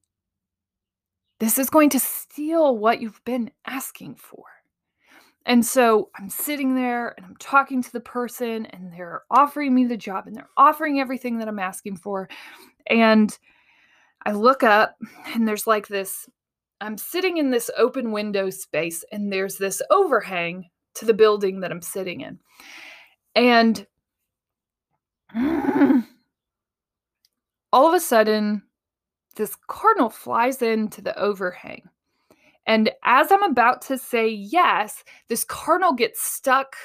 This 1.40 1.58
is 1.58 1.70
going 1.70 1.90
to 1.90 2.00
steal 2.00 2.76
what 2.76 3.00
you've 3.00 3.24
been 3.24 3.50
asking 3.66 4.16
for. 4.16 4.44
And 5.46 5.64
so 5.64 6.10
I'm 6.18 6.28
sitting 6.28 6.74
there 6.74 7.14
and 7.16 7.24
I'm 7.24 7.36
talking 7.38 7.80
to 7.80 7.92
the 7.92 8.00
person, 8.00 8.66
and 8.66 8.92
they're 8.92 9.22
offering 9.30 9.74
me 9.74 9.84
the 9.86 9.96
job 9.96 10.26
and 10.26 10.34
they're 10.34 10.50
offering 10.56 10.98
everything 10.98 11.38
that 11.38 11.48
I'm 11.48 11.60
asking 11.60 11.96
for. 11.98 12.28
And 12.88 13.36
I 14.24 14.32
look 14.32 14.64
up, 14.64 14.96
and 15.34 15.46
there's 15.46 15.66
like 15.66 15.86
this 15.86 16.28
I'm 16.80 16.98
sitting 16.98 17.38
in 17.38 17.50
this 17.50 17.70
open 17.78 18.12
window 18.12 18.50
space, 18.50 19.04
and 19.12 19.32
there's 19.32 19.56
this 19.56 19.80
overhang 19.90 20.68
to 20.96 21.04
the 21.04 21.14
building 21.14 21.60
that 21.60 21.70
I'm 21.70 21.80
sitting 21.80 22.20
in. 22.22 22.38
And 23.34 23.86
all 27.72 27.88
of 27.88 27.94
a 27.94 28.00
sudden, 28.00 28.62
this 29.36 29.56
cardinal 29.68 30.10
flies 30.10 30.60
into 30.60 31.00
the 31.00 31.16
overhang. 31.18 31.88
And 32.66 32.90
as 33.04 33.30
I'm 33.30 33.42
about 33.42 33.82
to 33.82 33.98
say 33.98 34.28
yes, 34.28 35.04
this 35.28 35.44
cardinal 35.44 35.92
gets 35.92 36.22
stuck 36.22 36.76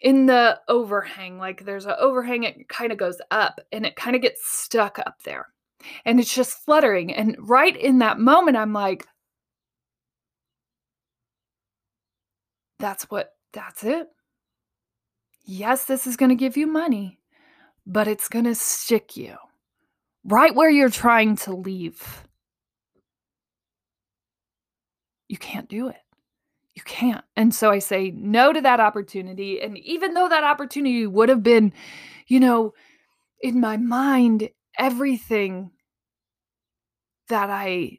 in 0.00 0.26
the 0.26 0.60
overhang. 0.68 1.38
Like 1.38 1.64
there's 1.64 1.86
an 1.86 1.94
overhang, 1.98 2.44
it 2.44 2.68
kind 2.68 2.92
of 2.92 2.98
goes 2.98 3.20
up 3.30 3.60
and 3.72 3.86
it 3.86 3.96
kind 3.96 4.16
of 4.16 4.22
gets 4.22 4.46
stuck 4.46 4.98
up 4.98 5.22
there 5.24 5.46
and 6.04 6.18
it's 6.20 6.34
just 6.34 6.64
fluttering. 6.64 7.12
And 7.12 7.36
right 7.38 7.76
in 7.76 7.98
that 8.00 8.18
moment, 8.18 8.56
I'm 8.56 8.72
like, 8.72 9.06
that's 12.78 13.04
what, 13.10 13.32
that's 13.52 13.84
it. 13.84 14.08
Yes, 15.44 15.84
this 15.84 16.06
is 16.06 16.16
going 16.16 16.28
to 16.28 16.34
give 16.34 16.56
you 16.56 16.66
money, 16.66 17.20
but 17.86 18.06
it's 18.06 18.28
going 18.28 18.44
to 18.44 18.54
stick 18.54 19.16
you 19.16 19.36
right 20.24 20.54
where 20.54 20.70
you're 20.70 20.90
trying 20.90 21.36
to 21.36 21.54
leave. 21.54 22.27
You 25.28 25.38
can't 25.38 25.68
do 25.68 25.88
it. 25.88 25.96
You 26.74 26.82
can't. 26.84 27.24
And 27.36 27.54
so 27.54 27.70
I 27.70 27.80
say 27.80 28.10
no 28.10 28.52
to 28.52 28.60
that 28.60 28.80
opportunity. 28.80 29.60
And 29.60 29.76
even 29.78 30.14
though 30.14 30.28
that 30.28 30.44
opportunity 30.44 31.06
would 31.06 31.28
have 31.28 31.42
been, 31.42 31.72
you 32.26 32.40
know, 32.40 32.72
in 33.40 33.60
my 33.60 33.76
mind 33.76 34.48
everything 34.78 35.70
that 37.28 37.50
I 37.50 37.98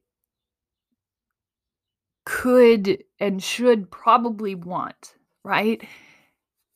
could 2.25 3.03
and 3.19 3.43
should 3.43 3.91
probably 3.91 4.55
want, 4.55 5.15
right? 5.43 5.85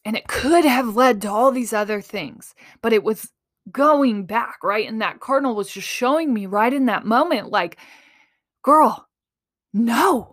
And 0.04 0.18
it 0.18 0.28
could 0.28 0.66
have 0.66 0.96
led 0.96 1.22
to 1.22 1.30
all 1.30 1.52
these 1.52 1.74
other 1.74 2.02
things, 2.02 2.54
but 2.82 2.92
it 2.92 3.04
was 3.04 3.32
going 3.72 4.26
back, 4.26 4.58
right? 4.64 4.88
And 4.88 5.02
that 5.02 5.20
cardinal 5.20 5.56
was 5.56 5.72
just 5.72 5.88
showing 5.88 6.34
me 6.34 6.48
right 6.48 6.74
in 6.74 6.88
that 6.88 7.06
moment, 7.06 7.50
like, 7.50 7.78
girl, 8.62 9.08
no, 9.74 10.33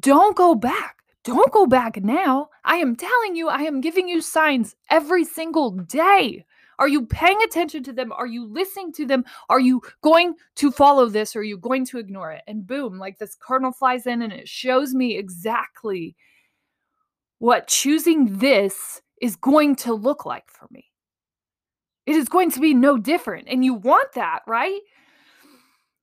don't 0.00 0.36
go 0.36 0.54
back 0.54 1.04
Don't 1.24 1.52
go 1.52 1.66
back 1.66 2.02
now. 2.02 2.50
I 2.64 2.76
am 2.76 2.96
telling 2.96 3.34
you, 3.34 3.48
I 3.48 3.62
am 3.62 3.80
giving 3.80 4.08
you 4.08 4.20
signs 4.20 4.76
every 4.90 5.24
single 5.24 5.70
day. 5.70 6.44
Are 6.78 6.88
you 6.88 7.06
paying 7.06 7.40
attention 7.42 7.82
to 7.84 7.92
them? 7.94 8.12
Are 8.12 8.26
you 8.26 8.44
listening 8.44 8.92
to 8.94 9.06
them? 9.06 9.24
Are 9.48 9.60
you 9.60 9.80
going 10.02 10.34
to 10.56 10.70
follow 10.70 11.06
this 11.06 11.34
or 11.34 11.38
are 11.38 11.44
you 11.44 11.56
going 11.56 11.86
to 11.86 11.98
ignore 11.98 12.30
it? 12.32 12.42
And 12.46 12.66
boom, 12.66 12.98
like 12.98 13.18
this 13.18 13.36
cardinal 13.36 13.72
flies 13.72 14.06
in 14.06 14.20
and 14.20 14.32
it 14.32 14.48
shows 14.48 14.92
me 14.92 15.16
exactly 15.16 16.14
what 17.38 17.68
choosing 17.68 18.38
this 18.38 19.00
is 19.22 19.36
going 19.36 19.76
to 19.76 19.94
look 19.94 20.26
like 20.26 20.50
for 20.50 20.66
me. 20.70 20.90
It 22.04 22.16
is 22.16 22.28
going 22.28 22.50
to 22.50 22.60
be 22.60 22.74
no 22.74 22.98
different. 22.98 23.48
And 23.48 23.64
you 23.64 23.72
want 23.72 24.12
that, 24.12 24.40
right? 24.46 24.80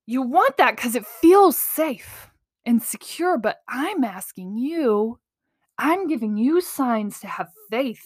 You 0.08 0.24
want 0.24 0.58
that 0.58 0.78
because 0.78 0.96
it 0.96 1.06
feels 1.06 1.58
safe 1.58 2.31
and 2.66 2.82
secure. 2.82 3.38
But 3.38 3.58
I'm 3.68 4.04
asking 4.04 4.58
you, 4.58 5.20
I'm 5.78 6.08
giving 6.08 6.38
you 6.38 6.62
signs 6.62 7.20
to 7.22 7.28
have 7.28 7.50
faith 7.70 8.06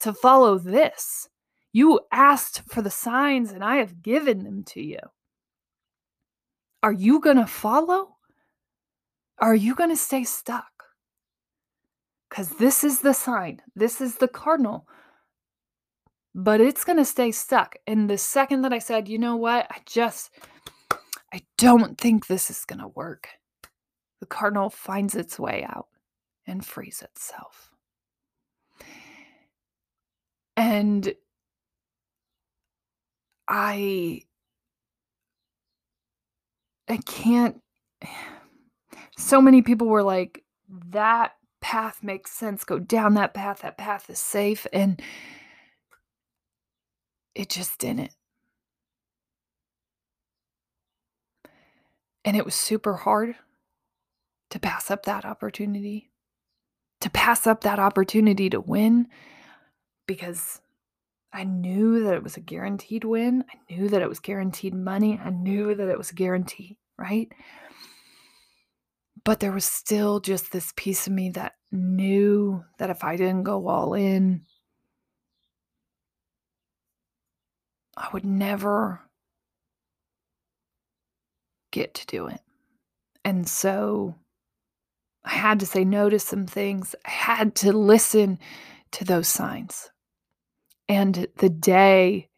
to 0.00 0.12
follow 0.12 0.58
this. 0.58 1.28
You 1.72 2.00
asked 2.12 2.62
for 2.68 2.82
the 2.82 2.90
signs, 2.90 3.52
and 3.52 3.62
I 3.62 3.76
have 3.76 4.02
given 4.02 4.42
them 4.42 4.64
to 4.68 4.82
you. 4.82 4.98
Are 6.82 6.92
you 6.92 7.20
going 7.20 7.36
to 7.36 7.46
follow? 7.46 8.16
Are 9.38 9.54
you 9.54 9.74
going 9.74 9.90
to 9.90 9.96
stay 9.96 10.24
stuck? 10.24 10.66
Because 12.28 12.50
this 12.50 12.84
is 12.84 13.00
the 13.00 13.14
sign, 13.14 13.62
this 13.74 14.00
is 14.00 14.16
the 14.16 14.28
cardinal, 14.28 14.86
but 16.34 16.60
it's 16.60 16.84
going 16.84 16.98
to 16.98 17.04
stay 17.04 17.32
stuck. 17.32 17.76
And 17.86 18.08
the 18.08 18.18
second 18.18 18.62
that 18.62 18.72
I 18.72 18.80
said, 18.80 19.08
you 19.08 19.18
know 19.18 19.36
what, 19.36 19.66
I 19.70 19.78
just, 19.86 20.30
I 21.32 21.42
don't 21.56 21.98
think 21.98 22.26
this 22.26 22.50
is 22.50 22.64
going 22.66 22.80
to 22.80 22.88
work, 22.88 23.28
the 24.20 24.26
cardinal 24.26 24.70
finds 24.70 25.14
its 25.14 25.38
way 25.38 25.64
out 25.68 25.88
and 26.46 26.64
frees 26.64 27.02
itself. 27.02 27.70
And 30.56 31.14
I 33.46 34.22
I 36.88 36.96
can't 36.98 37.60
so 39.18 39.40
many 39.40 39.62
people 39.62 39.86
were 39.88 40.02
like 40.02 40.44
that 40.90 41.32
path 41.60 42.02
makes 42.02 42.30
sense. 42.32 42.64
Go 42.64 42.78
down 42.78 43.14
that 43.14 43.34
path. 43.34 43.60
That 43.60 43.78
path 43.78 44.08
is 44.10 44.18
safe. 44.18 44.66
And 44.72 45.00
it 47.34 47.48
just 47.48 47.78
didn't. 47.78 48.14
And 52.24 52.36
it 52.36 52.44
was 52.44 52.54
super 52.54 52.94
hard 52.94 53.36
to 54.50 54.58
pass 54.58 54.90
up 54.90 55.04
that 55.04 55.24
opportunity 55.24 56.10
to 57.00 57.10
pass 57.10 57.46
up 57.46 57.62
that 57.62 57.78
opportunity 57.78 58.50
to 58.50 58.60
win 58.60 59.08
because 60.06 60.60
I 61.32 61.44
knew 61.44 62.04
that 62.04 62.14
it 62.14 62.22
was 62.22 62.36
a 62.36 62.40
guaranteed 62.40 63.04
win. 63.04 63.44
I 63.48 63.72
knew 63.72 63.88
that 63.88 64.02
it 64.02 64.08
was 64.08 64.20
guaranteed 64.20 64.74
money. 64.74 65.20
I 65.22 65.30
knew 65.30 65.74
that 65.74 65.88
it 65.88 65.98
was 65.98 66.10
a 66.10 66.14
guarantee, 66.14 66.78
right? 66.98 67.30
But 69.24 69.40
there 69.40 69.52
was 69.52 69.64
still 69.64 70.20
just 70.20 70.52
this 70.52 70.72
piece 70.74 71.06
of 71.06 71.12
me 71.12 71.30
that 71.30 71.54
knew 71.70 72.64
that 72.78 72.90
if 72.90 73.04
I 73.04 73.16
didn't 73.16 73.42
go 73.42 73.68
all 73.68 73.94
in, 73.94 74.46
I 77.96 78.08
would 78.12 78.24
never 78.24 79.02
get 81.70 81.94
to 81.94 82.06
do 82.06 82.28
it. 82.28 82.40
And 83.24 83.46
so 83.46 84.14
I 85.28 85.32
had 85.32 85.60
to 85.60 85.66
say 85.66 85.84
no 85.84 86.08
to 86.08 86.18
some 86.18 86.46
things. 86.46 86.94
I 87.04 87.10
had 87.10 87.54
to 87.56 87.72
listen 87.72 88.38
to 88.92 89.04
those 89.04 89.28
signs. 89.28 89.90
And 90.88 91.26
the 91.36 91.50
day 91.50 92.30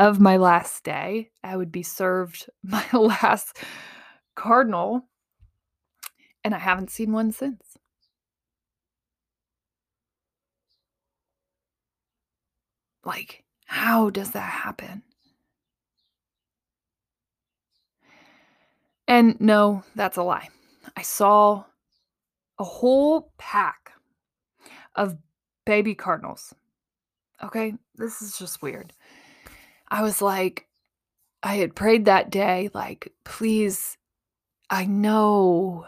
of 0.00 0.18
my 0.18 0.36
last 0.36 0.82
day, 0.82 1.30
I 1.44 1.56
would 1.56 1.70
be 1.70 1.84
served 1.84 2.50
my 2.64 2.84
last 2.92 3.58
cardinal, 4.34 5.02
and 6.42 6.56
I 6.56 6.58
haven't 6.58 6.90
seen 6.90 7.12
one 7.12 7.30
since. 7.30 7.78
Like, 13.04 13.44
how 13.66 14.10
does 14.10 14.32
that 14.32 14.40
happen? 14.40 15.04
And 19.06 19.40
no, 19.40 19.84
that's 19.94 20.16
a 20.16 20.22
lie. 20.24 20.48
I 20.96 21.02
saw 21.02 21.64
a 22.58 22.64
whole 22.64 23.32
pack 23.38 23.92
of 24.94 25.16
baby 25.64 25.94
cardinals 25.94 26.54
Okay, 27.44 27.74
this 27.96 28.22
is 28.22 28.38
just 28.38 28.62
weird. 28.62 28.92
I 29.88 30.02
was 30.02 30.22
like, 30.22 30.66
I 31.42 31.56
had 31.56 31.74
prayed 31.74 32.06
that 32.06 32.30
day, 32.30 32.70
like, 32.72 33.12
please, 33.24 33.98
I 34.70 34.86
know. 34.86 35.86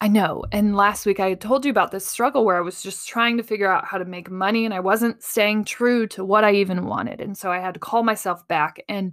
I 0.00 0.08
know. 0.08 0.44
And 0.52 0.76
last 0.76 1.04
week 1.04 1.20
I 1.20 1.30
had 1.30 1.40
told 1.40 1.64
you 1.64 1.70
about 1.70 1.90
this 1.90 2.06
struggle 2.06 2.44
where 2.44 2.56
I 2.56 2.62
was 2.62 2.82
just 2.82 3.08
trying 3.08 3.36
to 3.36 3.42
figure 3.42 3.70
out 3.70 3.84
how 3.84 3.98
to 3.98 4.04
make 4.04 4.30
money 4.30 4.64
and 4.64 4.72
I 4.72 4.80
wasn't 4.80 5.22
staying 5.22 5.64
true 5.64 6.06
to 6.08 6.24
what 6.24 6.44
I 6.44 6.52
even 6.52 6.86
wanted. 6.86 7.20
And 7.20 7.36
so 7.36 7.50
I 7.50 7.58
had 7.58 7.74
to 7.74 7.80
call 7.80 8.02
myself 8.02 8.46
back. 8.48 8.82
And 8.88 9.12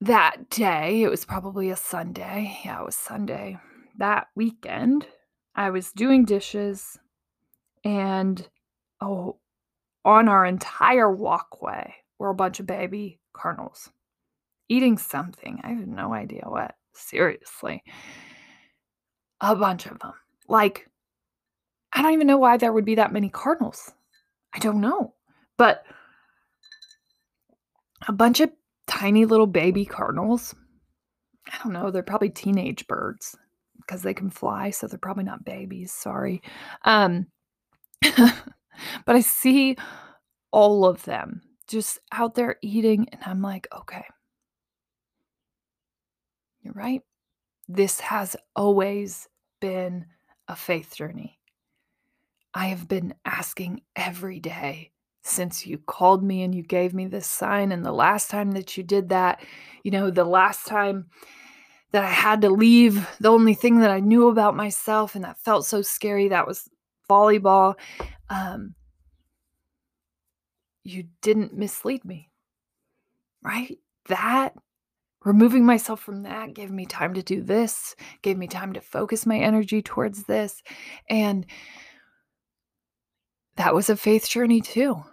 that 0.00 0.48
day, 0.50 1.02
it 1.02 1.10
was 1.10 1.24
probably 1.24 1.70
a 1.70 1.76
Sunday. 1.76 2.58
Yeah, 2.64 2.80
it 2.80 2.86
was 2.86 2.96
Sunday. 2.96 3.58
That 3.98 4.28
weekend, 4.34 5.06
I 5.54 5.70
was 5.70 5.92
doing 5.92 6.24
dishes 6.24 6.98
and 7.84 8.48
oh, 9.00 9.36
on 10.04 10.28
our 10.28 10.46
entire 10.46 11.10
walkway 11.10 11.94
were 12.18 12.30
a 12.30 12.34
bunch 12.34 12.60
of 12.60 12.66
baby 12.66 13.20
cardinals 13.32 13.90
eating 14.70 14.96
something. 14.96 15.60
I 15.62 15.72
have 15.72 15.86
no 15.86 16.14
idea 16.14 16.44
what. 16.46 16.74
Seriously. 16.94 17.82
A 19.40 19.54
bunch 19.54 19.86
of 19.86 19.98
them. 19.98 20.12
Like, 20.48 20.88
I 21.92 22.02
don't 22.02 22.12
even 22.12 22.26
know 22.26 22.38
why 22.38 22.56
there 22.56 22.72
would 22.72 22.84
be 22.84 22.94
that 22.94 23.12
many 23.12 23.28
cardinals. 23.28 23.92
I 24.54 24.58
don't 24.60 24.80
know. 24.80 25.14
But 25.58 25.84
a 28.08 28.12
bunch 28.12 28.40
of 28.40 28.50
tiny 28.90 29.24
little 29.24 29.46
baby 29.46 29.86
cardinals. 29.86 30.54
I 31.46 31.58
don't 31.62 31.72
know. 31.72 31.90
They're 31.90 32.02
probably 32.02 32.28
teenage 32.28 32.86
birds 32.88 33.36
because 33.76 34.02
they 34.02 34.12
can 34.12 34.30
fly. 34.30 34.70
So 34.70 34.86
they're 34.86 34.98
probably 34.98 35.24
not 35.24 35.44
babies. 35.44 35.92
Sorry. 35.92 36.42
Um, 36.84 37.28
but 38.02 38.36
I 39.06 39.20
see 39.20 39.76
all 40.50 40.84
of 40.84 41.04
them 41.04 41.40
just 41.68 42.00
out 42.10 42.34
there 42.34 42.56
eating, 42.62 43.06
and 43.12 43.20
I'm 43.24 43.40
like, 43.40 43.68
okay, 43.72 44.04
you're 46.62 46.74
right. 46.74 47.02
This 47.68 48.00
has 48.00 48.34
always 48.56 49.28
been 49.60 50.06
a 50.48 50.56
faith 50.56 50.96
journey. 50.96 51.38
I 52.52 52.66
have 52.66 52.88
been 52.88 53.14
asking 53.24 53.82
every 53.94 54.40
day 54.40 54.90
since 55.22 55.66
you 55.66 55.78
called 55.78 56.22
me 56.22 56.42
and 56.42 56.54
you 56.54 56.62
gave 56.62 56.94
me 56.94 57.06
this 57.06 57.26
sign. 57.26 57.72
And 57.72 57.84
the 57.84 57.92
last 57.92 58.30
time 58.30 58.52
that 58.52 58.76
you 58.76 58.82
did 58.82 59.10
that, 59.10 59.44
you 59.82 59.90
know, 59.90 60.10
the 60.10 60.24
last 60.24 60.66
time 60.66 61.06
that 61.92 62.04
I 62.04 62.10
had 62.10 62.40
to 62.42 62.50
leave, 62.50 63.08
the 63.20 63.30
only 63.30 63.54
thing 63.54 63.80
that 63.80 63.90
I 63.90 64.00
knew 64.00 64.28
about 64.28 64.56
myself 64.56 65.14
and 65.14 65.24
that 65.24 65.38
felt 65.38 65.66
so 65.66 65.82
scary, 65.82 66.28
that 66.28 66.46
was 66.46 66.68
volleyball. 67.08 67.74
Um, 68.28 68.74
you 70.84 71.04
didn't 71.20 71.56
mislead 71.56 72.04
me, 72.04 72.30
right? 73.42 73.76
That 74.06 74.54
removing 75.24 75.66
myself 75.66 76.00
from 76.00 76.22
that 76.22 76.54
gave 76.54 76.70
me 76.70 76.86
time 76.86 77.14
to 77.14 77.22
do 77.22 77.42
this, 77.42 77.94
gave 78.22 78.38
me 78.38 78.46
time 78.46 78.72
to 78.72 78.80
focus 78.80 79.26
my 79.26 79.38
energy 79.38 79.82
towards 79.82 80.24
this. 80.24 80.62
And 81.08 81.44
that 83.60 83.74
was 83.74 83.90
a 83.90 83.96
faith 83.96 84.26
journey 84.26 84.62
too. 84.62 85.04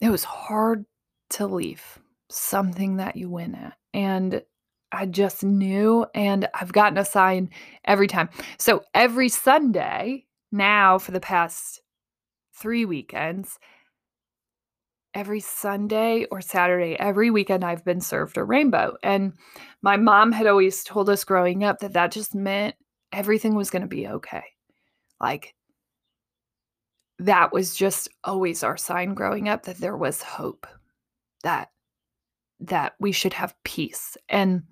It 0.00 0.10
was 0.10 0.24
hard 0.24 0.84
to 1.30 1.46
leave 1.46 2.00
something 2.28 2.96
that 2.96 3.14
you 3.14 3.30
win 3.30 3.54
at. 3.54 3.74
And 3.94 4.42
I 4.90 5.06
just 5.06 5.44
knew, 5.44 6.06
and 6.12 6.48
I've 6.54 6.72
gotten 6.72 6.98
a 6.98 7.04
sign 7.04 7.50
every 7.84 8.08
time. 8.08 8.30
So 8.58 8.82
every 8.94 9.28
Sunday, 9.28 10.26
now 10.50 10.98
for 10.98 11.12
the 11.12 11.20
past 11.20 11.82
three 12.52 12.84
weekends, 12.84 13.60
every 15.14 15.38
Sunday 15.38 16.26
or 16.32 16.40
Saturday, 16.40 16.96
every 16.98 17.30
weekend, 17.30 17.62
I've 17.62 17.84
been 17.84 18.00
served 18.00 18.38
a 18.38 18.42
rainbow. 18.42 18.96
And 19.04 19.34
my 19.82 19.96
mom 19.96 20.32
had 20.32 20.48
always 20.48 20.82
told 20.82 21.08
us 21.08 21.22
growing 21.22 21.62
up 21.62 21.78
that 21.78 21.92
that 21.92 22.10
just 22.10 22.34
meant 22.34 22.74
everything 23.12 23.54
was 23.54 23.70
going 23.70 23.82
to 23.82 23.88
be 23.88 24.08
okay. 24.08 24.42
Like, 25.20 25.54
that 27.18 27.52
was 27.52 27.74
just 27.74 28.08
always 28.24 28.62
our 28.62 28.76
sign 28.76 29.14
growing 29.14 29.48
up 29.48 29.64
that 29.64 29.78
there 29.78 29.96
was 29.96 30.22
hope 30.22 30.66
that 31.42 31.70
that 32.60 32.94
we 33.00 33.12
should 33.12 33.32
have 33.32 33.54
peace 33.64 34.16
and 34.28 34.62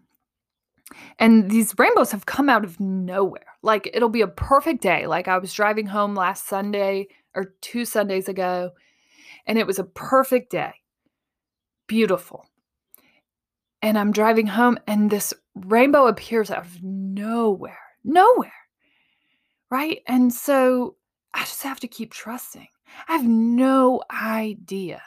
And 1.19 1.51
these 1.51 1.75
rainbows 1.79 2.13
have 2.13 2.27
come 2.27 2.49
out 2.49 2.65
of 2.65 2.79
nowhere. 2.81 3.47
Like 3.63 3.91
it'll 3.95 4.09
be 4.09 4.21
a 4.21 4.29
perfect 4.29 4.83
day. 4.83 5.07
Like 5.07 5.29
I 5.29 5.39
was 5.39 5.53
driving 5.55 5.87
home 5.87 6.15
last 6.15 6.47
Sunday 6.47 7.09
or 7.35 7.55
two 7.63 7.85
Sundays 7.85 8.29
ago, 8.29 8.71
and 9.47 9.59
it 9.59 9.67
was 9.67 9.79
a 9.79 9.85
perfect 9.85 10.51
day. 10.51 10.73
Beautiful. 11.87 12.47
And 13.83 13.99
I'm 13.99 14.13
driving 14.13 14.47
home, 14.47 14.79
and 14.87 15.11
this 15.11 15.35
rainbow 15.55 16.07
appears 16.07 16.51
out 16.51 16.65
of 16.65 16.83
nowhere. 16.83 17.79
Nowhere. 18.05 18.53
Right. 19.71 20.01
And 20.07 20.33
so 20.33 20.97
I 21.35 21.41
just 21.41 21.63
have 21.65 21.81
to 21.81 21.89
keep 21.89 22.13
trusting. 22.13 22.69
I 23.09 23.17
have 23.17 23.27
no 23.27 24.03
idea 24.11 25.03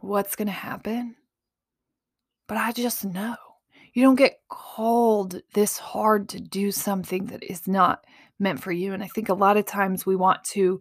what's 0.00 0.36
going 0.36 0.46
to 0.46 0.52
happen, 0.52 1.16
but 2.48 2.56
I 2.56 2.72
just 2.72 3.04
know. 3.04 3.36
You 3.92 4.02
don't 4.02 4.14
get 4.14 4.40
called 4.48 5.42
this 5.52 5.76
hard 5.76 6.28
to 6.30 6.40
do 6.40 6.70
something 6.70 7.26
that 7.26 7.42
is 7.42 7.68
not 7.68 8.04
meant 8.38 8.62
for 8.62 8.72
you. 8.72 8.94
And 8.94 9.02
I 9.02 9.08
think 9.08 9.28
a 9.28 9.34
lot 9.34 9.56
of 9.56 9.66
times 9.66 10.06
we 10.06 10.16
want 10.16 10.42
to 10.44 10.80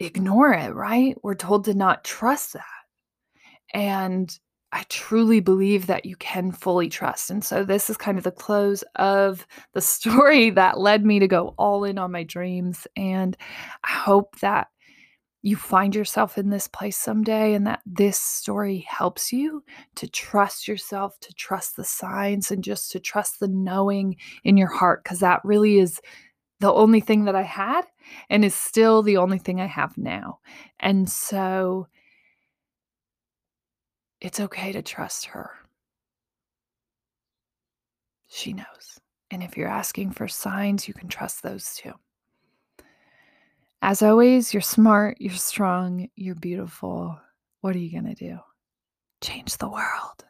ignore 0.00 0.52
it, 0.52 0.74
right? 0.74 1.16
We're 1.22 1.34
told 1.34 1.64
to 1.66 1.74
not 1.74 2.04
trust 2.04 2.54
that. 2.54 2.64
And 3.74 4.36
I 4.72 4.84
truly 4.88 5.40
believe 5.40 5.86
that 5.86 6.04
you 6.04 6.16
can 6.16 6.52
fully 6.52 6.88
trust. 6.88 7.30
And 7.30 7.42
so 7.42 7.64
this 7.64 7.88
is 7.88 7.96
kind 7.96 8.18
of 8.18 8.24
the 8.24 8.30
close 8.30 8.84
of 8.96 9.46
the 9.72 9.80
story 9.82 10.50
that 10.50 10.78
led 10.78 11.04
me 11.04 11.18
to 11.18 11.28
go 11.28 11.54
all 11.58 11.84
in 11.84 11.98
on 11.98 12.12
my 12.12 12.22
dreams. 12.22 12.86
And 12.96 13.36
I 13.84 13.92
hope 13.92 14.38
that 14.40 14.68
you 15.42 15.56
find 15.56 15.94
yourself 15.94 16.36
in 16.36 16.50
this 16.50 16.66
place 16.66 16.98
someday 16.98 17.54
and 17.54 17.66
that 17.66 17.80
this 17.86 18.18
story 18.18 18.84
helps 18.88 19.32
you 19.32 19.62
to 19.94 20.08
trust 20.08 20.66
yourself, 20.66 21.18
to 21.20 21.32
trust 21.34 21.76
the 21.76 21.84
signs, 21.84 22.50
and 22.50 22.62
just 22.62 22.90
to 22.90 23.00
trust 23.00 23.38
the 23.38 23.48
knowing 23.48 24.16
in 24.44 24.56
your 24.56 24.68
heart, 24.68 25.04
because 25.04 25.20
that 25.20 25.40
really 25.44 25.78
is 25.78 26.00
the 26.60 26.72
only 26.72 27.00
thing 27.00 27.24
that 27.24 27.36
I 27.36 27.42
had 27.42 27.82
and 28.28 28.44
is 28.44 28.54
still 28.54 29.02
the 29.02 29.16
only 29.16 29.38
thing 29.38 29.60
I 29.60 29.66
have 29.66 29.96
now. 29.96 30.40
And 30.80 31.08
so 31.08 31.86
it's 34.20 34.40
okay 34.40 34.72
to 34.72 34.82
trust 34.82 35.26
her. 35.26 35.50
She 38.28 38.52
knows. 38.52 39.00
And 39.30 39.42
if 39.42 39.56
you're 39.56 39.68
asking 39.68 40.12
for 40.12 40.28
signs, 40.28 40.88
you 40.88 40.94
can 40.94 41.08
trust 41.08 41.42
those 41.42 41.74
too. 41.74 41.92
As 43.80 44.02
always, 44.02 44.52
you're 44.52 44.60
smart, 44.60 45.18
you're 45.20 45.34
strong, 45.34 46.08
you're 46.16 46.34
beautiful. 46.34 47.18
What 47.60 47.76
are 47.76 47.78
you 47.78 47.92
going 47.92 48.12
to 48.12 48.14
do? 48.14 48.38
Change 49.20 49.56
the 49.56 49.68
world. 49.68 50.24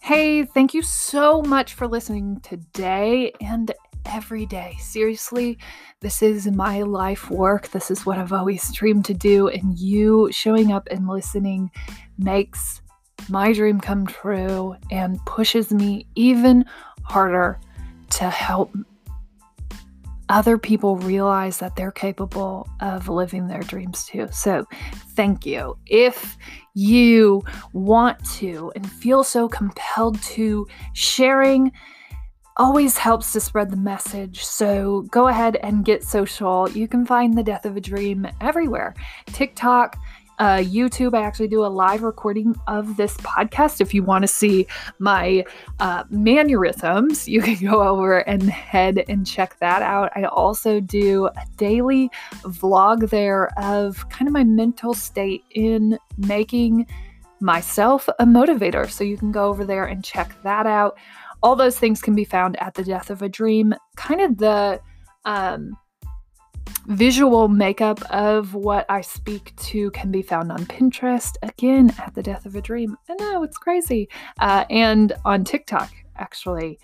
Hey, 0.00 0.44
thank 0.44 0.74
you 0.74 0.82
so 0.82 1.40
much 1.42 1.74
for 1.74 1.86
listening 1.86 2.40
today 2.40 3.32
and 3.40 3.72
every 4.06 4.46
day. 4.46 4.76
Seriously, 4.80 5.58
this 6.00 6.22
is 6.22 6.46
my 6.46 6.82
life 6.82 7.30
work. 7.30 7.68
This 7.68 7.90
is 7.90 8.06
what 8.06 8.18
I've 8.18 8.32
always 8.32 8.72
dreamed 8.72 9.04
to 9.06 9.14
do. 9.14 9.48
And 9.48 9.78
you 9.78 10.28
showing 10.32 10.72
up 10.72 10.88
and 10.90 11.08
listening 11.08 11.70
makes 12.18 12.82
my 13.28 13.52
dream 13.52 13.80
come 13.80 14.06
true 14.06 14.76
and 14.90 15.24
pushes 15.26 15.72
me 15.72 16.06
even 16.14 16.64
harder 17.02 17.58
to 18.10 18.30
help 18.30 18.74
other 20.30 20.56
people 20.56 20.96
realize 20.96 21.58
that 21.58 21.74
they're 21.74 21.90
capable 21.90 22.68
of 22.80 23.08
living 23.08 23.48
their 23.48 23.62
dreams 23.62 24.04
too. 24.04 24.28
So, 24.30 24.64
thank 25.16 25.44
you. 25.44 25.76
If 25.86 26.38
you 26.74 27.42
want 27.72 28.24
to 28.36 28.72
and 28.76 28.90
feel 28.90 29.24
so 29.24 29.48
compelled 29.48 30.22
to, 30.22 30.68
sharing 30.92 31.72
always 32.56 32.96
helps 32.96 33.32
to 33.32 33.40
spread 33.40 33.70
the 33.70 33.76
message. 33.76 34.44
So, 34.44 35.02
go 35.10 35.28
ahead 35.28 35.56
and 35.56 35.84
get 35.84 36.04
social. 36.04 36.68
You 36.70 36.88
can 36.88 37.06
find 37.06 37.36
The 37.36 37.42
Death 37.42 37.64
of 37.64 37.76
a 37.76 37.80
Dream 37.80 38.26
everywhere 38.40 38.94
TikTok, 39.26 39.96
uh, 40.40 40.56
YouTube. 40.56 41.14
I 41.14 41.22
actually 41.22 41.48
do 41.48 41.64
a 41.64 41.68
live 41.68 42.02
recording 42.02 42.58
of 42.66 42.96
this 42.96 43.16
podcast. 43.18 43.80
If 43.80 43.92
you 43.92 44.02
want 44.02 44.22
to 44.22 44.28
see 44.28 44.66
my 44.98 45.44
uh, 45.78 46.04
mannerisms, 46.08 47.28
you 47.28 47.42
can 47.42 47.54
go 47.70 47.82
over 47.82 48.20
and 48.20 48.42
head 48.42 49.04
and 49.06 49.26
check 49.26 49.58
that 49.60 49.82
out. 49.82 50.10
I 50.16 50.24
also 50.24 50.80
do 50.80 51.26
a 51.26 51.44
daily 51.56 52.10
vlog 52.42 53.10
there 53.10 53.50
of 53.58 54.08
kind 54.08 54.26
of 54.26 54.32
my 54.32 54.44
mental 54.44 54.94
state 54.94 55.44
in 55.50 55.98
making 56.16 56.86
myself 57.40 58.08
a 58.18 58.24
motivator. 58.24 58.90
So 58.90 59.04
you 59.04 59.16
can 59.16 59.32
go 59.32 59.46
over 59.48 59.64
there 59.64 59.84
and 59.84 60.02
check 60.02 60.34
that 60.42 60.66
out. 60.66 60.96
All 61.42 61.56
those 61.56 61.78
things 61.78 62.00
can 62.00 62.14
be 62.14 62.24
found 62.24 62.60
at 62.60 62.74
the 62.74 62.84
death 62.84 63.10
of 63.10 63.22
a 63.22 63.28
dream. 63.28 63.74
Kind 63.96 64.20
of 64.20 64.38
the 64.38 64.80
um, 65.24 65.76
visual 66.86 67.48
makeup 67.48 68.02
of 68.10 68.54
what 68.54 68.86
I 68.88 69.00
speak 69.00 69.54
to 69.56 69.90
can 69.92 70.10
be 70.10 70.22
found 70.22 70.50
on 70.52 70.66
Pinterest, 70.66 71.34
again, 71.42 71.92
at 71.98 72.14
the 72.14 72.22
death 72.22 72.46
of 72.46 72.56
a 72.56 72.62
dream. 72.62 72.96
I 73.08 73.14
know 73.14 73.42
it's 73.42 73.58
crazy. 73.58 74.08
Uh, 74.38 74.64
and 74.70 75.12
on 75.24 75.44
TikTok, 75.44 75.90
actually. 76.16 76.78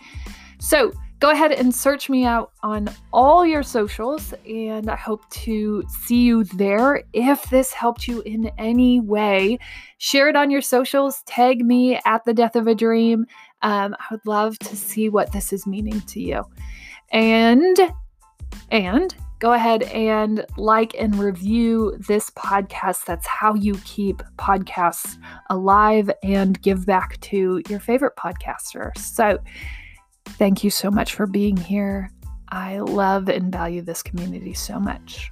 So 0.58 0.92
go 1.18 1.30
ahead 1.30 1.52
and 1.52 1.74
search 1.74 2.10
me 2.10 2.24
out 2.24 2.52
on 2.62 2.88
all 3.12 3.44
your 3.44 3.62
socials, 3.62 4.34
and 4.46 4.90
I 4.90 4.96
hope 4.96 5.28
to 5.30 5.82
see 6.04 6.22
you 6.22 6.44
there. 6.44 7.02
If 7.12 7.48
this 7.50 7.72
helped 7.72 8.06
you 8.06 8.20
in 8.22 8.50
any 8.58 9.00
way, 9.00 9.58
share 9.98 10.28
it 10.28 10.36
on 10.36 10.50
your 10.50 10.60
socials, 10.60 11.22
tag 11.26 11.64
me 11.64 11.98
at 12.04 12.24
the 12.24 12.34
death 12.34 12.54
of 12.56 12.66
a 12.66 12.74
dream. 12.74 13.26
Um, 13.62 13.94
I 13.98 14.04
would 14.10 14.26
love 14.26 14.58
to 14.60 14.76
see 14.76 15.08
what 15.08 15.32
this 15.32 15.52
is 15.52 15.66
meaning 15.66 16.00
to 16.02 16.20
you. 16.20 16.44
And, 17.10 17.76
and, 18.70 19.14
go 19.38 19.52
ahead 19.52 19.82
and 19.84 20.46
like 20.56 20.94
and 20.98 21.14
review 21.16 21.96
this 22.08 22.30
podcast. 22.30 23.04
That's 23.04 23.26
how 23.26 23.54
you 23.54 23.74
keep 23.84 24.22
podcasts 24.38 25.18
alive 25.50 26.10
and 26.22 26.60
give 26.62 26.86
back 26.86 27.20
to 27.22 27.62
your 27.68 27.80
favorite 27.80 28.16
podcaster. 28.16 28.96
So, 28.96 29.38
thank 30.24 30.64
you 30.64 30.70
so 30.70 30.90
much 30.90 31.14
for 31.14 31.26
being 31.26 31.56
here. 31.56 32.10
I 32.48 32.78
love 32.78 33.28
and 33.28 33.52
value 33.52 33.82
this 33.82 34.02
community 34.02 34.54
so 34.54 34.78
much. 34.78 35.30